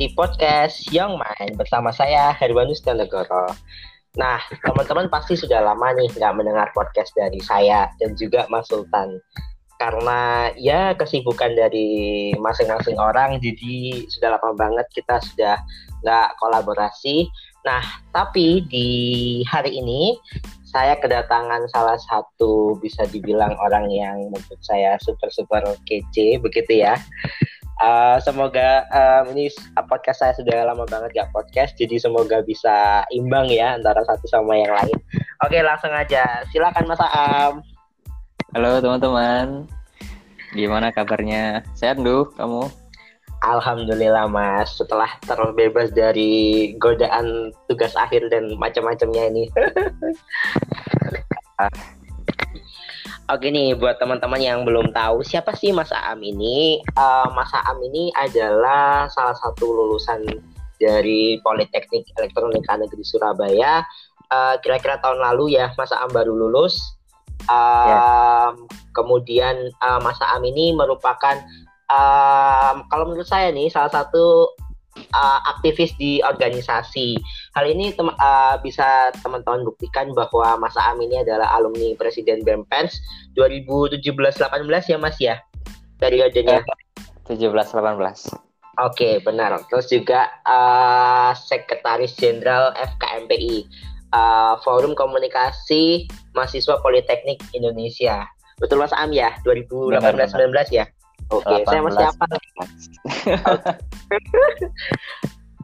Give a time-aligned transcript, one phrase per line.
[0.00, 3.52] di podcast Young Mind bersama saya Herwanus Negoro.
[4.16, 9.20] Nah, teman-teman pasti sudah lama nih nggak mendengar podcast dari saya dan juga Mas Sultan.
[9.76, 15.60] Karena ya kesibukan dari masing-masing orang, jadi sudah lama banget kita sudah
[16.00, 17.28] nggak kolaborasi.
[17.68, 17.84] Nah,
[18.16, 18.88] tapi di
[19.44, 20.16] hari ini
[20.64, 26.96] saya kedatangan salah satu bisa dibilang orang yang menurut saya super super kece begitu ya
[27.80, 29.48] Uh, semoga um, ini
[29.88, 34.52] podcast saya sudah lama banget gak podcast, jadi semoga bisa imbang ya antara satu sama
[34.52, 35.00] yang lain.
[35.40, 36.44] Oke, langsung aja.
[36.52, 37.64] Silakan Mas Am.
[38.52, 39.64] Halo teman-teman,
[40.52, 41.64] gimana kabarnya?
[41.72, 42.68] Sehat duh kamu?
[43.40, 49.44] Alhamdulillah Mas, setelah terbebas dari godaan tugas akhir dan macam-macamnya ini.
[53.30, 56.82] Oke nih buat teman-teman yang belum tahu siapa sih Mas Aam ini?
[56.98, 60.26] Uh, Mas Aam ini adalah salah satu lulusan
[60.82, 63.86] dari Politeknik Elektronika Negeri Surabaya.
[64.34, 66.74] Uh, kira-kira tahun lalu ya Mas Aam baru lulus.
[67.46, 68.50] Uh, yeah.
[68.98, 71.38] Kemudian uh, Mas Aam ini merupakan
[71.86, 74.58] uh, kalau menurut saya nih salah satu
[74.96, 77.18] uh, aktivis di organisasi.
[77.54, 82.98] Hal ini tem uh, bisa teman-teman buktikan bahwa Mas Aam ini adalah alumni Presiden BEMPENS
[83.38, 85.36] 2017-18 ya Mas ya
[86.00, 86.64] periodenya.
[87.28, 88.50] 17-18.
[88.80, 89.60] Oke benar.
[89.68, 93.68] Terus juga uh, Sekretaris Jenderal FKMPI
[94.14, 98.24] uh, Forum Komunikasi Mahasiswa Politeknik Indonesia.
[98.60, 100.84] Betul Mas Am ya 2018-19 ya.
[101.30, 102.24] Oke, okay, saya masih apa?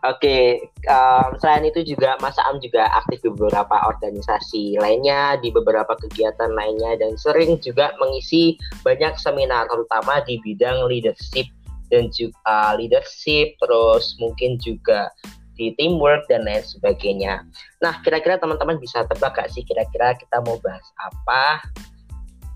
[0.06, 5.98] Oke, um, selain itu juga Mas Am juga aktif di beberapa organisasi lainnya, di beberapa
[5.98, 8.54] kegiatan lainnya, dan sering juga mengisi
[8.86, 11.50] banyak seminar, terutama di bidang leadership
[11.90, 15.10] dan juga uh, leadership, terus mungkin juga
[15.56, 17.42] di teamwork dan lain sebagainya.
[17.80, 21.64] Nah, kira-kira teman-teman bisa tebak gak sih kira-kira kita mau bahas apa?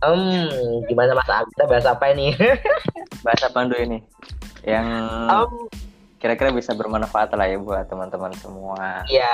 [0.01, 1.45] Hmm, gimana Mas Am?
[1.53, 2.33] Kita bahas apa ini?
[3.25, 3.99] bahas apa dulu ini?
[4.65, 4.87] Yang
[5.29, 5.53] um,
[6.17, 9.05] kira-kira bisa bermanfaat lah ya buat teman-teman semua.
[9.09, 9.29] Iya.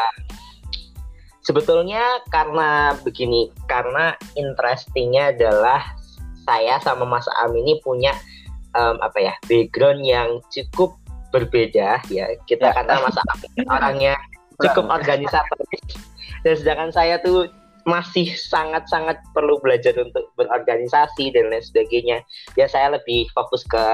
[1.47, 2.03] Sebetulnya
[2.35, 5.95] karena begini, karena interestingnya adalah
[6.43, 8.11] saya sama Mas Am ini punya
[8.75, 10.99] um, apa ya background yang cukup
[11.31, 12.27] berbeda ya.
[12.51, 12.75] Kita ya.
[12.75, 13.39] kata Mas Am
[13.71, 14.19] orangnya
[14.63, 15.59] cukup organisator
[16.43, 17.51] dan sedangkan saya tuh
[17.87, 22.19] masih sangat-sangat perlu belajar untuk berorganisasi dan lain sebagainya.
[22.59, 23.85] Ya saya lebih fokus ke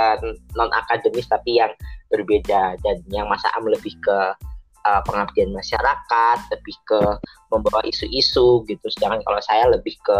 [0.56, 1.70] non akademis tapi yang
[2.08, 4.19] berbeda dan yang Mas Am lebih ke
[4.88, 7.00] uh, pengabdian masyarakat, lebih ke
[7.53, 8.86] membawa isu-isu gitu.
[8.97, 10.19] Sedangkan kalau saya lebih ke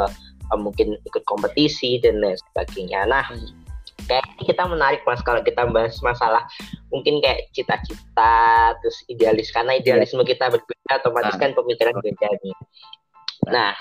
[0.53, 3.09] uh, mungkin ikut kompetisi dan lain sebagainya.
[3.09, 3.25] Nah,
[4.05, 6.43] kayak kita menarik mas kalau kita bahas masalah
[6.91, 12.57] mungkin kayak cita-cita terus idealis karena idealisme kita berbeda otomatis kan pemikiran berbeda nih
[13.49, 13.75] Nah,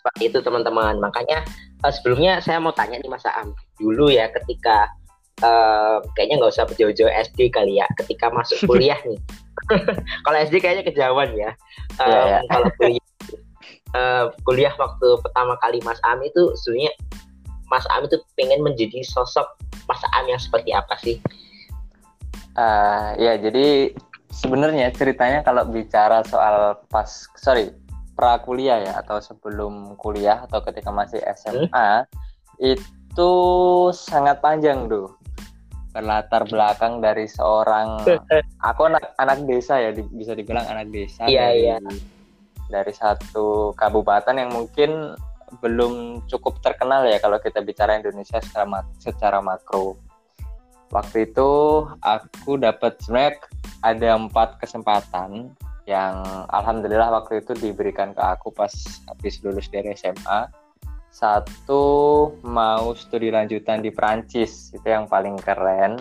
[0.00, 1.00] seperti itu teman-teman.
[1.00, 1.42] Makanya
[1.82, 4.86] uh, sebelumnya saya mau tanya nih Mas Aam dulu ya ketika
[5.42, 9.18] uh, kayaknya nggak usah jauh-jauh SD kali ya ketika masuk kuliah nih.
[10.24, 11.50] kalau SD kayaknya kejauhan ya.
[11.98, 12.42] Um, yeah, yeah.
[12.52, 13.06] Kalau kuliah
[13.96, 16.92] uh, kuliah waktu pertama kali Mas Am itu sebenarnya
[17.66, 19.58] Mas Am itu pengen menjadi sosok
[19.90, 21.18] Mas Am yang seperti apa sih?
[22.56, 23.92] Uh, ya jadi
[24.32, 27.68] sebenarnya ceritanya kalau bicara soal pas sorry
[28.16, 32.08] pra kuliah ya atau sebelum kuliah atau ketika masih SMA hmm?
[32.64, 33.32] itu
[33.92, 35.12] sangat panjang tuh
[35.92, 38.00] berlatar belakang dari seorang
[38.68, 41.76] aku anak anak desa ya di, bisa dibilang anak desa iya, dari, iya.
[42.72, 45.16] dari satu kabupaten yang mungkin
[45.62, 49.96] belum cukup terkenal ya kalau kita bicara Indonesia secara secara makro
[50.90, 51.50] waktu itu
[52.02, 53.40] aku dapat sebenarnya
[53.84, 55.54] ada empat kesempatan
[55.86, 58.74] yang alhamdulillah waktu itu diberikan ke aku pas
[59.06, 60.50] habis lulus dari SMA
[61.16, 61.84] satu
[62.44, 65.96] mau studi lanjutan di Prancis itu yang paling keren.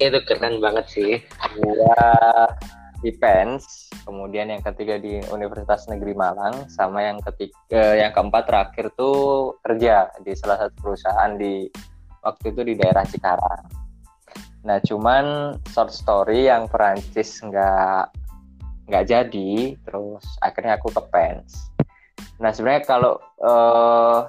[0.00, 1.12] Itu keren banget sih.
[1.60, 2.00] Dua
[3.04, 6.64] di PENS kemudian yang ketiga di Universitas Negeri Malang.
[6.72, 11.68] Sama yang ketiga yang keempat terakhir tuh kerja di salah satu perusahaan di
[12.24, 13.68] waktu itu di daerah Cikarang.
[14.64, 18.16] Nah cuman short story yang Perancis nggak
[18.88, 19.52] nggak jadi
[19.84, 21.70] terus akhirnya aku ke pens
[22.40, 23.14] nah sebenarnya kalau
[23.44, 24.26] uh,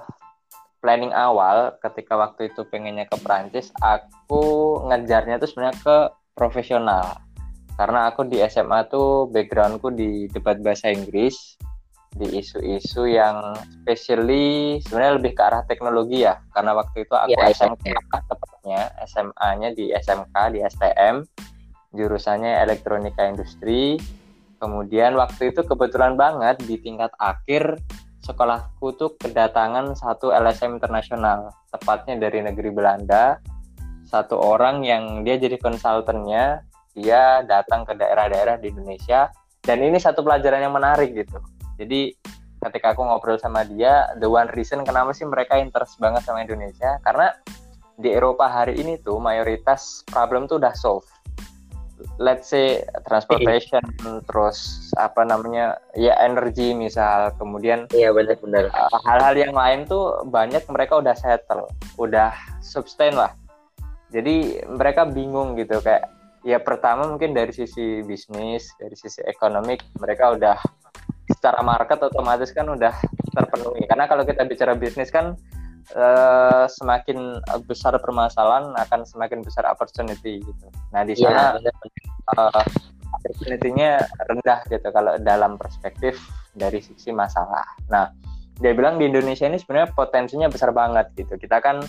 [0.84, 5.96] planning awal ketika waktu itu pengennya ke Prancis aku ngejarnya tuh sebenarnya ke
[6.36, 7.20] profesional
[7.76, 11.56] karena aku di SMA tuh backgroundku di debat bahasa Inggris
[12.10, 17.54] di isu-isu yang specially sebenarnya lebih ke arah teknologi ya karena waktu itu aku ya,
[17.54, 18.18] SMK ya.
[18.26, 21.16] tepatnya SMA-nya di SMK di STM
[21.94, 23.98] jurusannya elektronika industri.
[24.60, 27.80] Kemudian waktu itu kebetulan banget di tingkat akhir
[28.20, 33.40] sekolahku tuh kedatangan satu LSM internasional, tepatnya dari negeri Belanda.
[34.04, 36.60] Satu orang yang dia jadi konsultannya,
[36.92, 39.32] dia datang ke daerah-daerah di Indonesia.
[39.64, 41.40] Dan ini satu pelajaran yang menarik gitu.
[41.80, 42.12] Jadi
[42.60, 47.00] ketika aku ngobrol sama dia, the one reason kenapa sih mereka interest banget sama Indonesia,
[47.00, 47.32] karena
[48.00, 51.04] di Eropa hari ini tuh mayoritas problem tuh udah solve.
[52.16, 54.24] Let's say transportation, iya.
[54.24, 60.64] terus apa namanya ya energi misal, kemudian iya benar-benar uh, hal-hal yang lain tuh banyak
[60.68, 61.68] mereka udah settle,
[62.00, 62.32] udah
[62.64, 63.32] sustain lah.
[64.10, 66.10] Jadi mereka bingung gitu kayak
[66.42, 70.56] ya pertama mungkin dari sisi bisnis, dari sisi ekonomik mereka udah
[71.30, 72.92] secara market otomatis kan udah
[73.32, 73.86] terpenuhi.
[73.86, 75.38] Karena kalau kita bicara bisnis kan
[75.96, 80.66] uh, semakin besar permasalahan akan semakin besar opportunity gitu.
[80.94, 81.72] Nah di sana ya,
[82.36, 82.64] uh,
[83.20, 86.16] opportunity-nya rendah gitu kalau dalam perspektif
[86.54, 87.66] dari sisi masalah.
[87.90, 88.10] Nah
[88.60, 91.34] dia bilang di Indonesia ini sebenarnya potensinya besar banget gitu.
[91.40, 91.80] Kita kan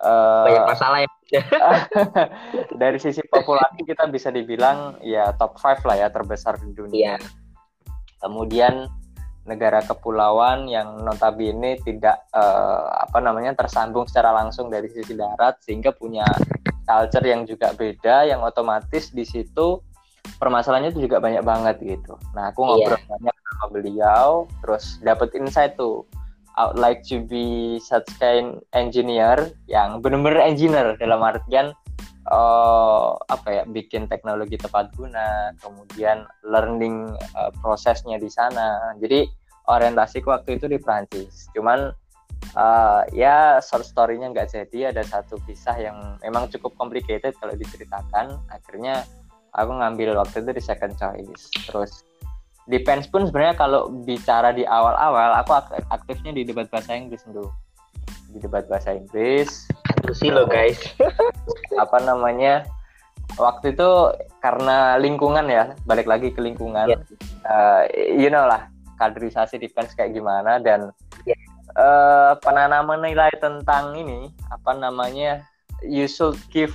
[0.00, 0.98] uh, banyak masalah
[1.28, 1.42] ya.
[2.82, 7.14] dari sisi populasi kita bisa dibilang ya top 5 lah ya terbesar di dunia.
[7.14, 7.16] Ya.
[8.20, 8.88] Kemudian
[9.46, 15.94] negara kepulauan yang notabene tidak uh, apa namanya tersambung secara langsung dari sisi darat sehingga
[15.94, 16.26] punya
[16.86, 19.82] culture yang juga beda yang otomatis di situ
[20.42, 22.18] permasalahannya itu juga banyak banget gitu.
[22.34, 23.10] Nah, aku ngobrol yeah.
[23.10, 24.28] banyak sama beliau
[24.62, 26.02] terus dapat insight tuh
[26.56, 31.76] I would like to be such kind engineer yang benar-benar engineer dalam artian
[32.30, 38.94] uh, apa ya bikin teknologi tepat guna, kemudian learning uh, prosesnya di sana.
[38.98, 39.26] Jadi
[39.66, 41.50] orientasiku waktu itu di Prancis.
[41.54, 41.90] Cuman
[42.54, 44.94] uh, ya short story-nya nggak jadi.
[44.94, 48.38] Ada satu kisah yang memang cukup complicated kalau diceritakan.
[48.50, 49.06] Akhirnya
[49.54, 51.50] aku ngambil waktu itu di second choice.
[51.66, 52.06] Terus
[52.66, 55.54] di Pens pun sebenarnya kalau bicara di awal-awal aku
[55.94, 57.46] aktifnya di debat bahasa Inggris dulu
[58.34, 59.70] di debat bahasa Inggris
[60.14, 60.78] sih lo guys
[61.76, 62.64] apa namanya
[63.36, 63.90] waktu itu
[64.40, 67.00] karena lingkungan ya balik lagi ke lingkungan yeah.
[67.44, 70.94] uh, you know lah kaderisasi defense kayak gimana dan
[71.26, 71.36] yeah.
[71.36, 71.36] Iya.
[71.76, 75.42] uh, penanaman nilai tentang ini apa namanya
[75.84, 76.72] you should give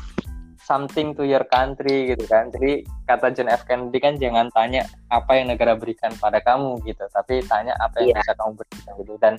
[0.62, 5.42] something to your country gitu kan jadi kata John F Kennedy kan jangan tanya apa
[5.42, 8.20] yang negara berikan pada kamu gitu tapi tanya apa yang yeah.
[8.22, 9.34] bisa kamu berikan gitu dan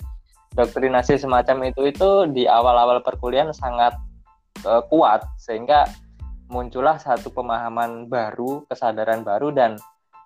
[0.53, 3.97] doktrinasi semacam itu itu di awal-awal perkuliahan sangat
[4.61, 5.89] uh, kuat sehingga
[6.53, 9.81] muncullah satu pemahaman baru, kesadaran baru dan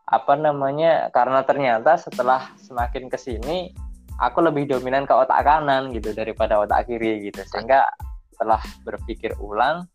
[0.08, 3.76] apa namanya karena ternyata setelah semakin ke sini
[4.20, 7.44] aku lebih dominan ke otak kanan gitu daripada otak kiri gitu.
[7.48, 7.88] Sehingga
[8.34, 9.88] setelah berpikir ulang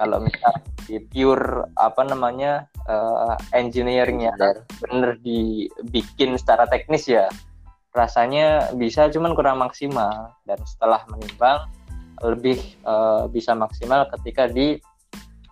[0.00, 4.32] kalau misalnya di pure apa namanya uh, engineeringnya
[4.80, 7.28] bener dibikin secara teknis ya
[7.92, 10.34] rasanya bisa cuman kurang maksimal.
[10.48, 11.68] Dan setelah menimbang
[12.20, 14.76] lebih uh, bisa maksimal ketika di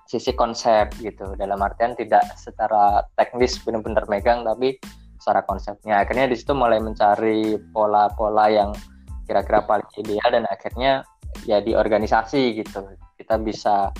[0.08, 1.36] sisi konsep gitu.
[1.36, 4.80] Dalam artian tidak secara teknis benar-benar megang tapi
[5.20, 6.00] secara konsepnya.
[6.00, 8.70] Akhirnya di situ mulai mencari pola-pola yang
[9.28, 11.04] kira-kira paling ideal dan akhirnya
[11.44, 12.80] ya di organisasi gitu.
[13.20, 13.92] Kita bisa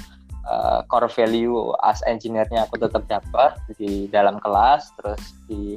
[0.48, 5.76] uh, core value as engineer-nya aku tetap dapat di dalam kelas terus di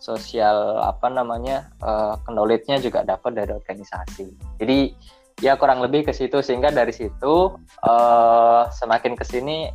[0.00, 4.32] sosial apa namanya uh, knowledge-nya juga dapat dari organisasi.
[4.56, 4.96] Jadi
[5.44, 7.52] ya kurang lebih ke situ sehingga dari situ
[7.84, 9.68] uh, semakin ke sini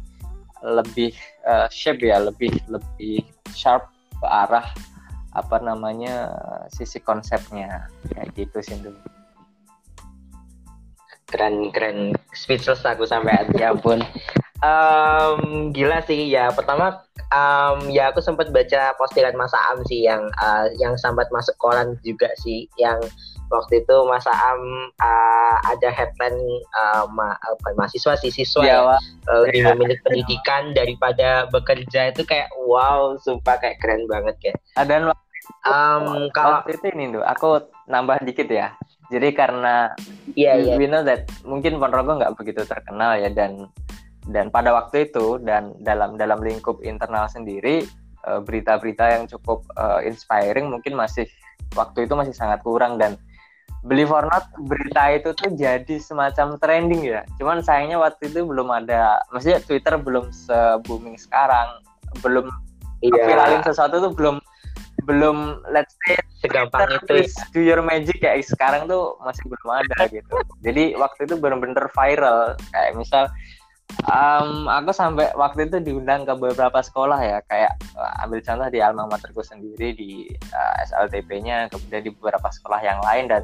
[0.62, 1.14] lebih
[1.46, 3.90] uh, shape ya, lebih lebih sharp
[4.22, 4.66] ke arah
[5.32, 6.34] apa namanya
[6.70, 9.00] sisi konsepnya kayak gitu sih dulu.
[11.32, 14.04] Keren keren speechless aku sampai ya ampun.
[14.62, 17.02] Um, gila sih ya pertama
[17.34, 21.98] um, ya aku sempat baca postingan Mas Am sih yang uh, yang sempat masuk koran
[22.06, 23.02] juga sih yang
[23.52, 24.62] waktu itu Mas Am
[24.96, 26.40] uh, ada headline
[26.74, 29.76] uh, ma apa, mahasiswa sih siswa ya, ya uh, ya.
[29.76, 35.12] memilih pendidikan daripada bekerja itu kayak wow sumpah kayak keren banget kayak ada
[35.68, 38.72] um, kalau itu ini tuh aku nambah dikit ya
[39.12, 39.92] jadi karena
[40.40, 40.80] yeah, yeah.
[40.80, 43.68] we know that mungkin Ponorogo nggak begitu terkenal ya dan
[44.32, 47.84] dan pada waktu itu dan dalam dalam lingkup internal sendiri
[48.22, 51.26] berita-berita yang cukup uh, inspiring mungkin masih
[51.74, 53.18] waktu itu masih sangat kurang dan
[53.82, 57.22] believe or not berita itu tuh jadi semacam trending ya.
[57.42, 61.82] Cuman sayangnya waktu itu belum ada maksudnya Twitter belum se booming sekarang.
[62.22, 62.46] Belum
[63.02, 63.26] iya.
[63.26, 64.38] viralin sesuatu tuh belum
[65.10, 67.26] belum let's say segampang itu.
[67.50, 70.36] do your magic kayak sekarang tuh masih belum ada gitu.
[70.62, 72.54] Jadi waktu itu bener-bener viral.
[72.70, 73.24] Kayak misal
[74.06, 77.38] um, aku sampai waktu itu diundang ke beberapa sekolah ya.
[77.50, 82.82] Kayak uh, ambil contoh di alma materku sendiri di uh, SLTP-nya kemudian di beberapa sekolah
[82.86, 83.44] yang lain dan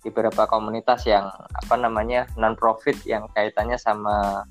[0.00, 4.44] di beberapa komunitas yang apa namanya non profit yang kaitannya sama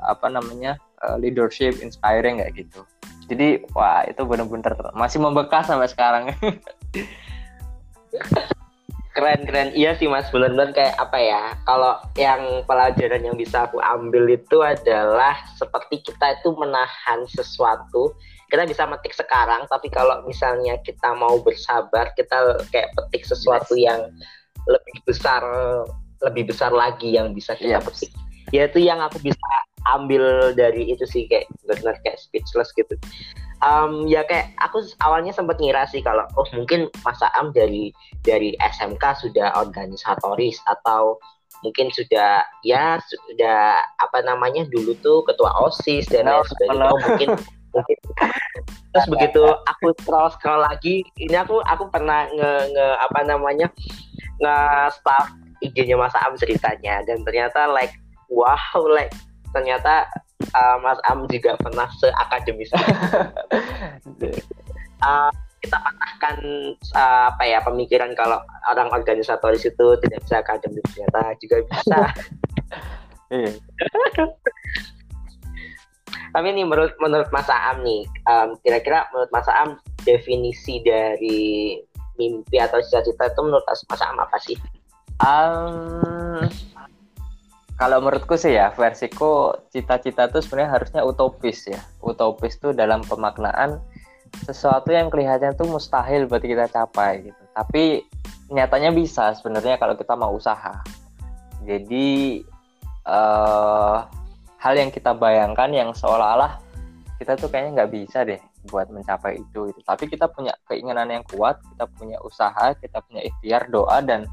[0.00, 2.80] apa namanya uh, leadership inspiring kayak gitu.
[3.28, 6.24] Jadi wah itu benar-benar masih membekas sampai sekarang.
[9.18, 10.30] Keren keren iya sih mas.
[10.30, 16.38] Benar-benar kayak apa ya kalau yang pelajaran yang bisa aku ambil itu adalah seperti kita
[16.38, 18.14] itu menahan sesuatu.
[18.46, 23.90] Kita bisa metik sekarang tapi kalau misalnya kita mau bersabar kita kayak petik sesuatu yes.
[23.90, 24.00] yang
[24.68, 25.42] lebih besar
[26.20, 27.86] lebih besar lagi yang bisa kita yes.
[27.88, 28.12] petik
[28.52, 29.48] ya itu yang aku bisa
[29.94, 32.92] ambil dari itu sih kayak benar-benar kayak speechless gitu.
[33.58, 37.90] Um, ya kayak aku awalnya sempat ngira sih kalau oh mungkin Mas Am dari
[38.22, 41.18] dari SMK sudah organisatoris atau
[41.66, 46.86] mungkin sudah ya sudah apa namanya dulu tuh ketua osis dan lain sebagainya.
[46.86, 47.28] oh, mungkin
[47.74, 47.98] mungkin.
[48.94, 53.66] Terus begitu aku scroll scroll lagi ini aku aku pernah nge, nge apa namanya
[54.38, 54.58] nge
[54.94, 55.26] staff
[55.62, 57.02] IG-nya Mas Am ceritanya.
[57.06, 57.94] Dan ternyata like
[58.30, 59.12] wow like
[59.50, 60.06] ternyata
[60.54, 62.70] uh, Mas Am juga pernah seakademis.
[65.02, 66.38] Uh, kita patahkan
[66.94, 68.38] uh, apa ya pemikiran kalau
[68.70, 70.86] orang organisatoris itu tidak bisa akademis.
[70.94, 71.98] Ternyata juga bisa.
[73.28, 73.52] Iya.
[76.32, 79.76] tapi ini menurut menurut Mas Am nih um, kira-kira menurut Mas Am
[80.08, 81.76] definisi dari
[82.18, 84.58] mimpi atau cita-cita itu menurut Mas Am apa sih?
[85.18, 86.46] Um,
[87.78, 91.80] kalau menurutku sih ya versiku cita-cita itu sebenarnya harusnya utopis ya.
[92.02, 93.78] Utopis itu dalam pemaknaan
[94.44, 97.42] sesuatu yang kelihatannya tuh mustahil buat kita capai gitu.
[97.54, 98.02] Tapi
[98.50, 100.82] nyatanya bisa sebenarnya kalau kita mau usaha.
[101.62, 102.42] Jadi
[103.06, 104.04] uh,
[104.58, 106.58] hal yang kita bayangkan yang seolah-olah
[107.18, 111.24] kita tuh kayaknya nggak bisa deh buat mencapai itu itu tapi kita punya keinginan yang
[111.24, 114.28] kuat kita punya usaha kita punya ikhtiar doa dan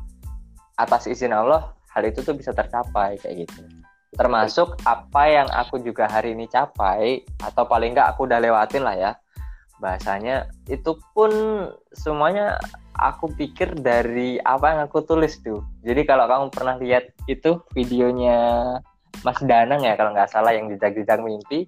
[0.75, 3.63] atas izin Allah hal itu tuh bisa tercapai kayak gitu.
[4.15, 8.95] Termasuk apa yang aku juga hari ini capai atau paling nggak aku udah lewatin lah
[8.95, 9.11] ya
[9.75, 11.31] bahasanya itu pun
[11.91, 12.55] semuanya
[12.95, 15.63] aku pikir dari apa yang aku tulis tuh.
[15.83, 18.39] Jadi kalau kamu pernah lihat itu videonya
[19.23, 21.67] Mas Danang ya kalau nggak salah yang jejak-jejak mimpi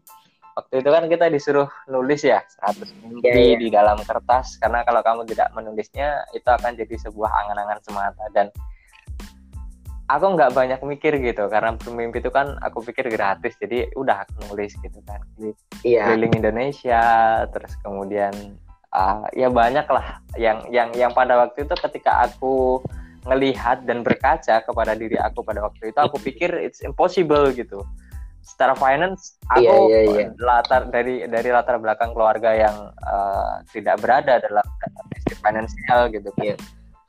[0.57, 3.59] waktu itu kan kita disuruh nulis ya 100 mimpi yeah, yeah.
[3.61, 8.49] di dalam kertas karena kalau kamu tidak menulisnya itu akan jadi sebuah angan-angan semata dan
[10.09, 14.49] aku nggak banyak mikir gitu karena bermimpi itu kan aku pikir gratis jadi udah aku
[14.49, 15.21] nulis gitu kan
[15.85, 16.09] iya.
[16.09, 17.05] keliling Indonesia
[17.53, 18.33] terus kemudian
[18.97, 22.81] uh, ya banyak lah yang yang yang pada waktu itu ketika aku
[23.27, 27.83] ngelihat dan berkaca kepada diri aku pada waktu itu aku pikir it's impossible gitu
[28.47, 30.27] secara finance aku iya, iya, iya.
[30.39, 34.63] latar dari dari latar belakang keluarga yang uh, tidak berada dalam
[35.43, 36.55] finansial gitu kan.
[36.55, 36.55] Iya.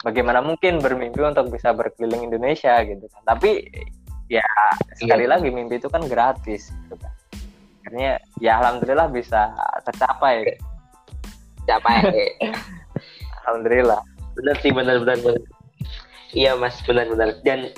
[0.02, 3.23] Bagaimana mungkin bermimpi untuk bisa berkeliling Indonesia gitu kan.
[3.23, 3.71] Tapi
[4.26, 4.45] ya
[4.99, 5.33] sekali iya.
[5.38, 7.14] lagi mimpi itu kan gratis gitu kan.
[7.87, 9.54] Akhirnya ya alhamdulillah bisa
[9.87, 10.59] tercapai.
[11.71, 12.02] Capai
[13.47, 14.02] alhamdulillah.
[14.35, 15.42] Benar sih benar benar benar.
[16.35, 17.30] Iya mas benar benar.
[17.47, 17.71] Dan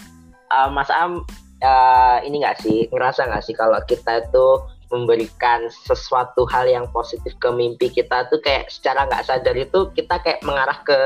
[0.49, 1.25] uh, mas Am
[1.63, 4.47] uh, ini nggak sih ngerasa nggak sih kalau kita itu
[4.91, 10.19] memberikan sesuatu hal yang positif ke mimpi kita tuh kayak secara nggak sadar itu kita
[10.19, 10.99] kayak mengarah ke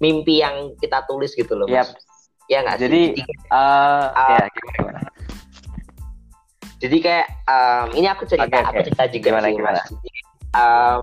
[0.00, 1.92] mimpi yang kita tulis gitu loh mas.
[1.92, 1.98] Yep.
[2.48, 3.02] Ya nggak Jadi,
[3.52, 5.00] uh, uh, ya gimana,
[6.78, 9.80] Jadi kayak um, ini aku cerita, okay, aku cerita juga gimana, sih gimana?
[9.84, 9.88] mas.
[9.92, 10.20] Jadi,
[10.56, 10.98] um,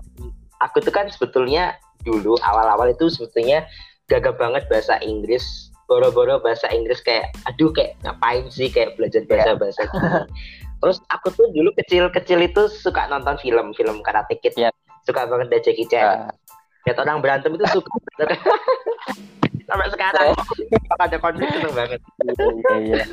[0.58, 3.62] aku tuh kan sebetulnya dulu awal-awal itu sebetulnya
[4.10, 9.54] gagap banget bahasa Inggris boro-boro bahasa Inggris kayak aduh kayak ngapain sih kayak belajar bahasa
[9.54, 9.98] bahasa gitu.
[10.84, 14.54] Terus aku tuh dulu kecil-kecil itu suka nonton film film Karate Kid.
[14.58, 14.74] Yeah.
[15.08, 16.28] Suka banget dari Jackie Chan.
[16.28, 16.46] Uh
[16.86, 17.90] lihat orang berantem itu suka
[19.68, 20.30] sampai sekarang
[20.86, 23.04] kalau ada konflik seneng banget iya, iya.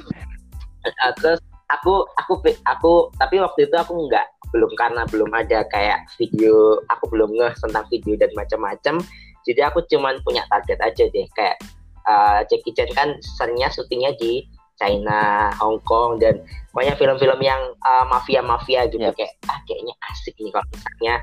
[0.85, 1.41] Nah, terus
[1.73, 7.09] aku aku aku tapi waktu itu aku nggak belum karena belum ada kayak video aku
[7.09, 9.01] belum ngeh tentang video dan macam-macam
[9.41, 11.57] jadi aku cuman punya target aja deh kayak
[12.07, 16.41] uh, Jackie Chan kan seringnya syutingnya di China, Hong Kong dan
[16.73, 19.13] banyak film-film yang uh, mafia-mafia gitu yeah.
[19.13, 21.15] kayak ah kayaknya asik nih kalau misalnya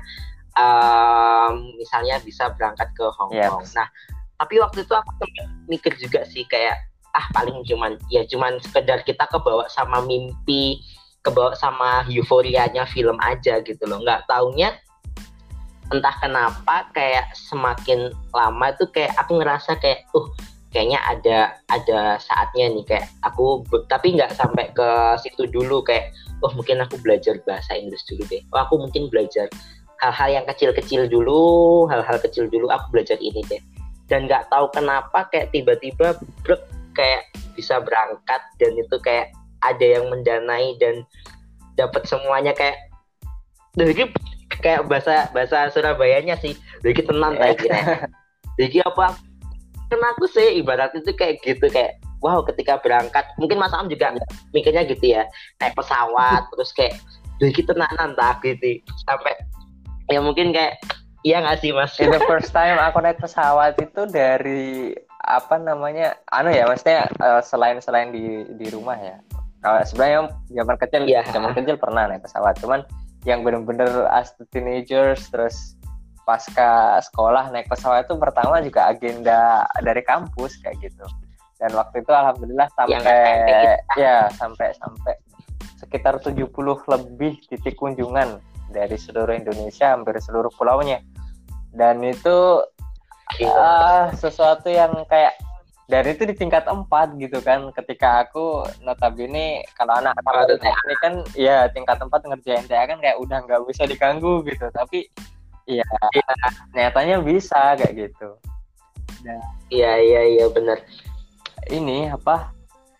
[0.55, 3.51] um, misalnya bisa berangkat ke Hong yes.
[3.51, 3.63] Kong.
[3.75, 3.87] Nah,
[4.39, 5.11] tapi waktu itu aku
[5.67, 6.79] mikir juga sih kayak
[7.11, 10.79] ah paling cuman ya cuman sekedar kita kebawa sama mimpi,
[11.21, 13.99] kebawa sama euforianya film aja gitu loh.
[13.99, 14.79] Nggak taunya
[15.91, 20.27] entah kenapa kayak semakin lama itu kayak aku ngerasa kayak uh
[20.71, 21.37] kayaknya ada
[21.67, 26.95] ada saatnya nih kayak aku tapi nggak sampai ke situ dulu kayak oh mungkin aku
[27.03, 28.41] belajar bahasa Inggris dulu deh.
[28.55, 29.51] Oh aku mungkin belajar
[30.01, 33.61] hal-hal yang kecil-kecil dulu hal-hal kecil dulu aku belajar ini deh.
[34.07, 36.63] Dan nggak tahu kenapa kayak tiba-tiba brek
[36.95, 41.03] kayak bisa berangkat dan itu kayak ada yang mendanai dan
[41.75, 42.79] dapat semuanya kayak
[43.75, 44.11] jadi
[44.59, 46.55] kayak bahasa bahasa Surabayanya sih.
[46.79, 47.79] Jadi tenang kayak kira
[48.59, 49.30] jadi apa
[49.91, 54.15] kena aku sih ibarat itu kayak gitu kayak wow ketika berangkat mungkin Mas Am juga
[54.15, 54.25] ya.
[54.55, 55.27] mikirnya gitu ya
[55.59, 56.95] naik pesawat terus kayak
[57.43, 59.35] jadi kita nanan tak gitu sampai
[60.07, 60.79] ya mungkin kayak
[61.27, 61.99] iya nggak sih Mas?
[61.99, 64.95] In the first time aku naik pesawat itu dari
[65.27, 69.21] apa namanya anu ya maksudnya uh, selain selain di di rumah ya
[69.61, 70.19] kalau sebenarnya
[70.49, 71.25] zaman kecil yeah.
[71.29, 72.81] zaman kecil pernah naik pesawat cuman
[73.21, 75.77] yang bener-bener as teenagers terus
[76.31, 81.03] pasca sekolah naik pesawat itu pertama juga agenda dari kampus kayak gitu.
[81.59, 83.19] Dan waktu itu alhamdulillah sampai
[83.51, 85.13] ya, ya sampai sampai
[85.75, 86.47] sekitar 70
[86.87, 88.39] lebih titik kunjungan
[88.71, 91.03] dari seluruh Indonesia hampir seluruh pulaunya.
[91.75, 92.63] Dan itu
[93.43, 95.35] uh, sesuatu yang kayak
[95.91, 101.13] dan itu di tingkat empat gitu kan ketika aku notabene kalau anak anak ini kan
[101.35, 104.71] ya tingkat empat ngerjain TA kan kayak udah nggak bisa diganggu gitu.
[104.71, 105.11] Tapi
[105.69, 105.85] Iya,
[106.73, 108.37] nyatanya bisa kayak gitu.
[109.69, 110.81] Iya, iya, iya benar.
[111.69, 112.51] Ini apa?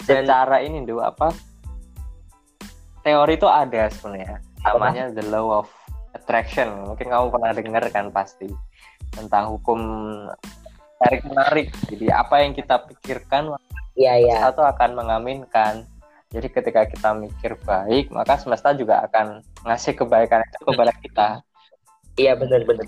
[0.05, 1.33] Dan, secara ini dulu apa?
[3.01, 4.37] Teori itu ada sebenarnya.
[4.61, 5.67] Namanya the law of
[6.13, 6.85] attraction.
[6.85, 8.45] Mungkin kamu pernah dengar kan pasti
[9.11, 9.79] tentang hukum
[11.01, 11.67] tarik menarik.
[11.89, 13.57] Jadi apa yang kita pikirkan,
[13.97, 14.37] iya, iya.
[14.45, 15.89] satu akan mengaminkan.
[16.31, 21.27] Jadi ketika kita mikir baik, maka semesta juga akan ngasih kebaikan itu kepada kita.
[22.19, 22.87] Iya benar benar.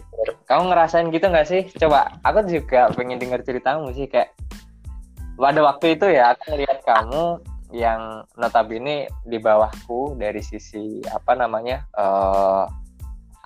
[0.50, 1.62] Kamu ngerasain gitu nggak sih?
[1.80, 4.36] Coba aku juga pengen dengar ceritamu sih kayak
[5.40, 7.42] pada waktu itu ya aku ngeliat kamu
[7.74, 12.70] yang notabene di bawahku dari sisi apa namanya uh,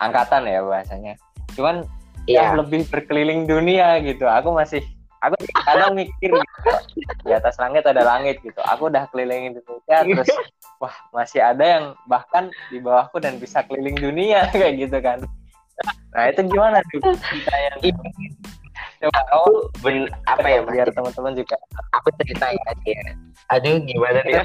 [0.03, 1.13] angkatan ya bahasanya.
[1.55, 1.87] Cuman
[2.27, 2.51] yeah.
[2.51, 4.27] yang lebih berkeliling dunia gitu.
[4.27, 4.83] Aku masih
[5.23, 6.35] aku kadang mikir
[6.93, 8.59] gitu, di atas langit ada langit gitu.
[8.67, 10.29] Aku udah keliling Indonesia terus
[10.83, 15.23] wah masih ada yang bahkan di bawahku dan bisa keliling dunia kayak gitu kan.
[16.13, 17.77] Nah itu gimana tuh cerita yang
[18.97, 19.45] coba aku
[19.85, 21.57] ben, apa ya biar teman-teman juga
[21.93, 22.97] aku cerita ya aja.
[23.53, 24.41] Aduh gimana nih?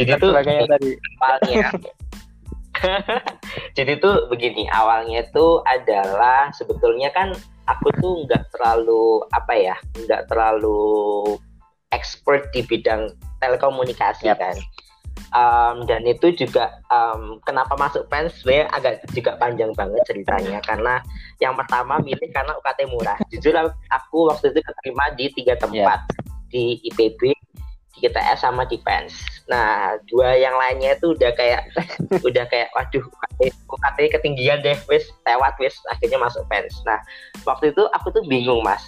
[0.00, 0.90] Jadi tuh tadi
[1.20, 1.68] awalnya.
[3.76, 7.36] Jadi tuh begini awalnya tuh adalah sebetulnya kan
[7.68, 11.36] aku tuh nggak terlalu apa ya nggak terlalu
[11.94, 14.40] expert di bidang telekomunikasi yep.
[14.40, 14.56] kan
[15.32, 20.58] um, dan itu juga um, kenapa masuk fans sebenarnya agak juga panjang banget ceritanya.
[20.62, 21.00] Karena
[21.40, 23.18] yang pertama milih karena UKT murah.
[23.32, 23.56] Jujur
[23.90, 26.00] aku waktu itu keterima di tiga tempat.
[26.06, 26.30] Yeah.
[26.52, 27.32] di IPB
[27.96, 29.16] di KTS sama di fans.
[29.48, 31.64] Nah dua yang lainnya itu udah kayak
[32.28, 33.40] udah kayak waduh UKT,
[33.72, 36.76] UKT ketinggian deh wis lewat wis akhirnya masuk fans.
[36.84, 37.00] Nah
[37.48, 38.84] waktu itu aku tuh bingung mas.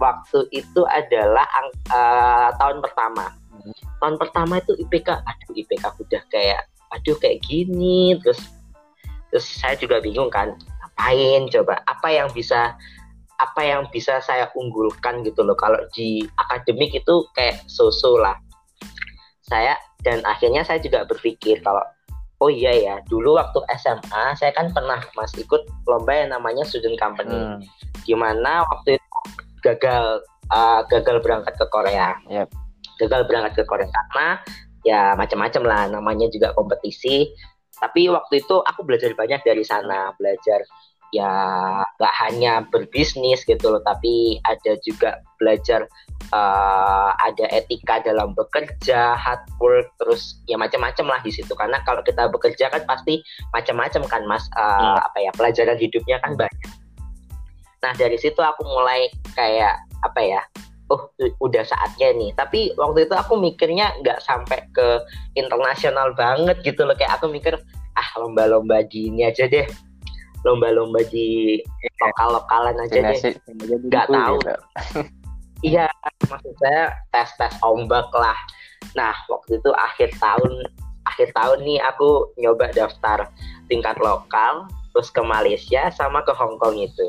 [0.00, 1.44] Waktu itu adalah
[1.92, 3.28] uh, tahun pertama
[4.02, 8.18] tahun pertama itu IPK aduh IPK udah kayak aduh kayak gini.
[8.18, 8.42] Terus
[9.30, 11.78] terus saya juga bingung kan ngapain coba?
[11.86, 12.74] Apa yang bisa
[13.38, 15.54] apa yang bisa saya unggulkan gitu loh?
[15.54, 18.34] Kalau di akademik itu kayak so-so lah.
[19.46, 21.82] Saya dan akhirnya saya juga berpikir kalau
[22.42, 26.98] oh iya ya dulu waktu SMA saya kan pernah mas ikut lomba yang namanya student
[26.98, 27.38] company.
[27.38, 27.62] Hmm.
[28.02, 29.18] gimana waktu itu
[29.62, 32.18] gagal uh, gagal berangkat ke Korea.
[32.26, 32.61] Yep
[33.00, 34.28] gagal berangkat ke Korea karena
[34.82, 37.30] ya macam-macam lah namanya juga kompetisi.
[37.78, 40.14] Tapi waktu itu aku belajar banyak dari sana.
[40.18, 40.62] Belajar
[41.12, 41.28] ya
[42.00, 45.84] nggak hanya berbisnis gitu loh tapi ada juga belajar
[46.32, 51.52] uh, ada etika dalam bekerja hard work terus ya macam-macam lah di situ.
[51.52, 53.20] Karena kalau kita bekerja kan pasti
[53.52, 54.48] macam-macam kan mas.
[54.56, 54.98] Uh, hmm.
[55.04, 56.70] apa ya pelajaran hidupnya kan banyak.
[57.84, 60.40] Nah dari situ aku mulai kayak apa ya
[60.92, 61.08] oh
[61.40, 62.30] udah saatnya nih.
[62.36, 65.00] Tapi waktu itu aku mikirnya nggak sampai ke
[65.34, 66.92] internasional banget gitu loh.
[66.92, 67.56] Kayak aku mikir
[67.96, 69.64] ah lomba-lomba di ini aja deh.
[70.44, 71.56] Lomba-lomba di
[71.96, 73.20] lokal-lokalan aja deh.
[73.88, 74.36] Nggak tahu.
[74.36, 74.54] gitu.
[75.72, 75.86] iya
[76.28, 78.36] maksud saya tes tes ombak lah.
[78.98, 80.66] Nah waktu itu akhir tahun
[81.08, 83.30] akhir tahun nih aku nyoba daftar
[83.66, 87.06] tingkat lokal terus ke Malaysia sama ke Hong Kong itu.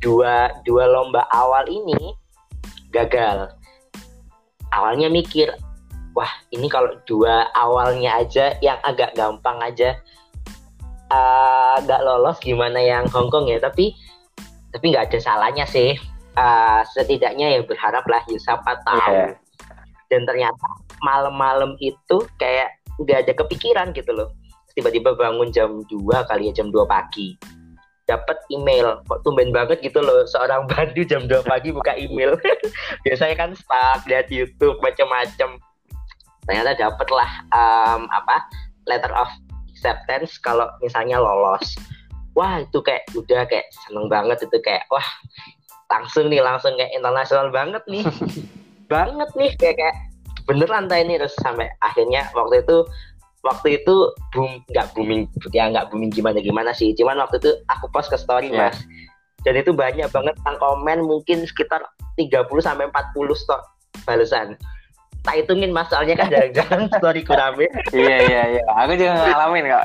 [0.00, 2.16] Dua dua lomba awal ini
[2.90, 3.54] gagal.
[4.70, 5.50] Awalnya mikir
[6.14, 9.94] wah ini kalau dua awalnya aja yang agak gampang aja
[11.10, 13.58] uh, lolos gimana yang Hongkong ya?
[13.58, 13.94] Tapi
[14.70, 15.98] tapi nggak ada salahnya sih.
[16.38, 19.10] Uh, setidaknya ya berharap lah ya siapa tahu.
[19.10, 19.34] Yeah.
[20.10, 20.66] dan ternyata
[21.06, 24.34] malam-malam itu kayak nggak ada kepikiran gitu loh.
[24.74, 27.38] Tiba-tiba bangun jam 2 kali ya jam 2 pagi
[28.08, 29.00] dapat email.
[29.08, 32.36] Kok tumben banget gitu loh seorang bandu jam 2 pagi buka email.
[33.04, 35.60] Biasanya kan stuck lihat YouTube macam-macam
[36.48, 38.42] ternyata dapet lah um, apa
[38.88, 39.28] letter of
[39.70, 41.76] acceptance kalau misalnya lolos.
[42.36, 45.04] Wah itu kayak udah kayak seneng banget itu kayak wah
[45.90, 48.06] langsung nih langsung kayak internasional banget nih.
[48.90, 49.96] Banget nih kayak kayak
[50.50, 52.82] beneran tadi ini terus sampai akhirnya waktu itu
[53.40, 53.94] waktu itu
[54.36, 56.92] boom nggak booming ya nggak booming gimana gimana sih.
[56.92, 58.68] Cuman waktu itu aku post ke story yeah.
[58.72, 58.76] mas.
[59.40, 61.80] Dan itu banyak banget yang komen mungkin sekitar
[62.20, 63.62] 30 sampai 40 stok
[64.04, 64.60] balasan.
[65.24, 68.62] Tak hitungin mas soalnya kan jarang-jarang story kurame iya iya iya.
[68.84, 69.84] Aku juga ngalamin kok.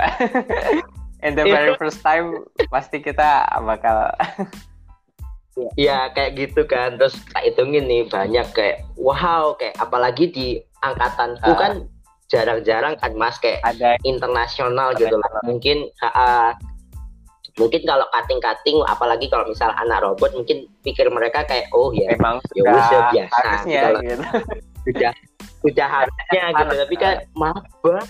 [1.25, 4.11] In the very first time pasti kita bakal
[5.79, 6.99] Iya kayak gitu kan.
[6.99, 10.47] Terus tak hitungin nih banyak kayak wow kayak apalagi di
[10.83, 11.87] angkatanku uh, kan
[12.29, 13.97] jarang-jarang kan mas kayak ada.
[14.01, 15.29] internasional gitu lah.
[15.45, 16.57] Mungkin uh,
[17.55, 22.43] mungkin kalau cutting-cutting apalagi kalau misal anak robot mungkin pikir mereka kayak oh ya emang
[22.51, 23.99] ya udah biasa harusnya, gitu.
[24.03, 24.23] gitu.
[24.85, 25.11] sudah
[25.63, 28.03] sudah harusnya gitu tapi kan maba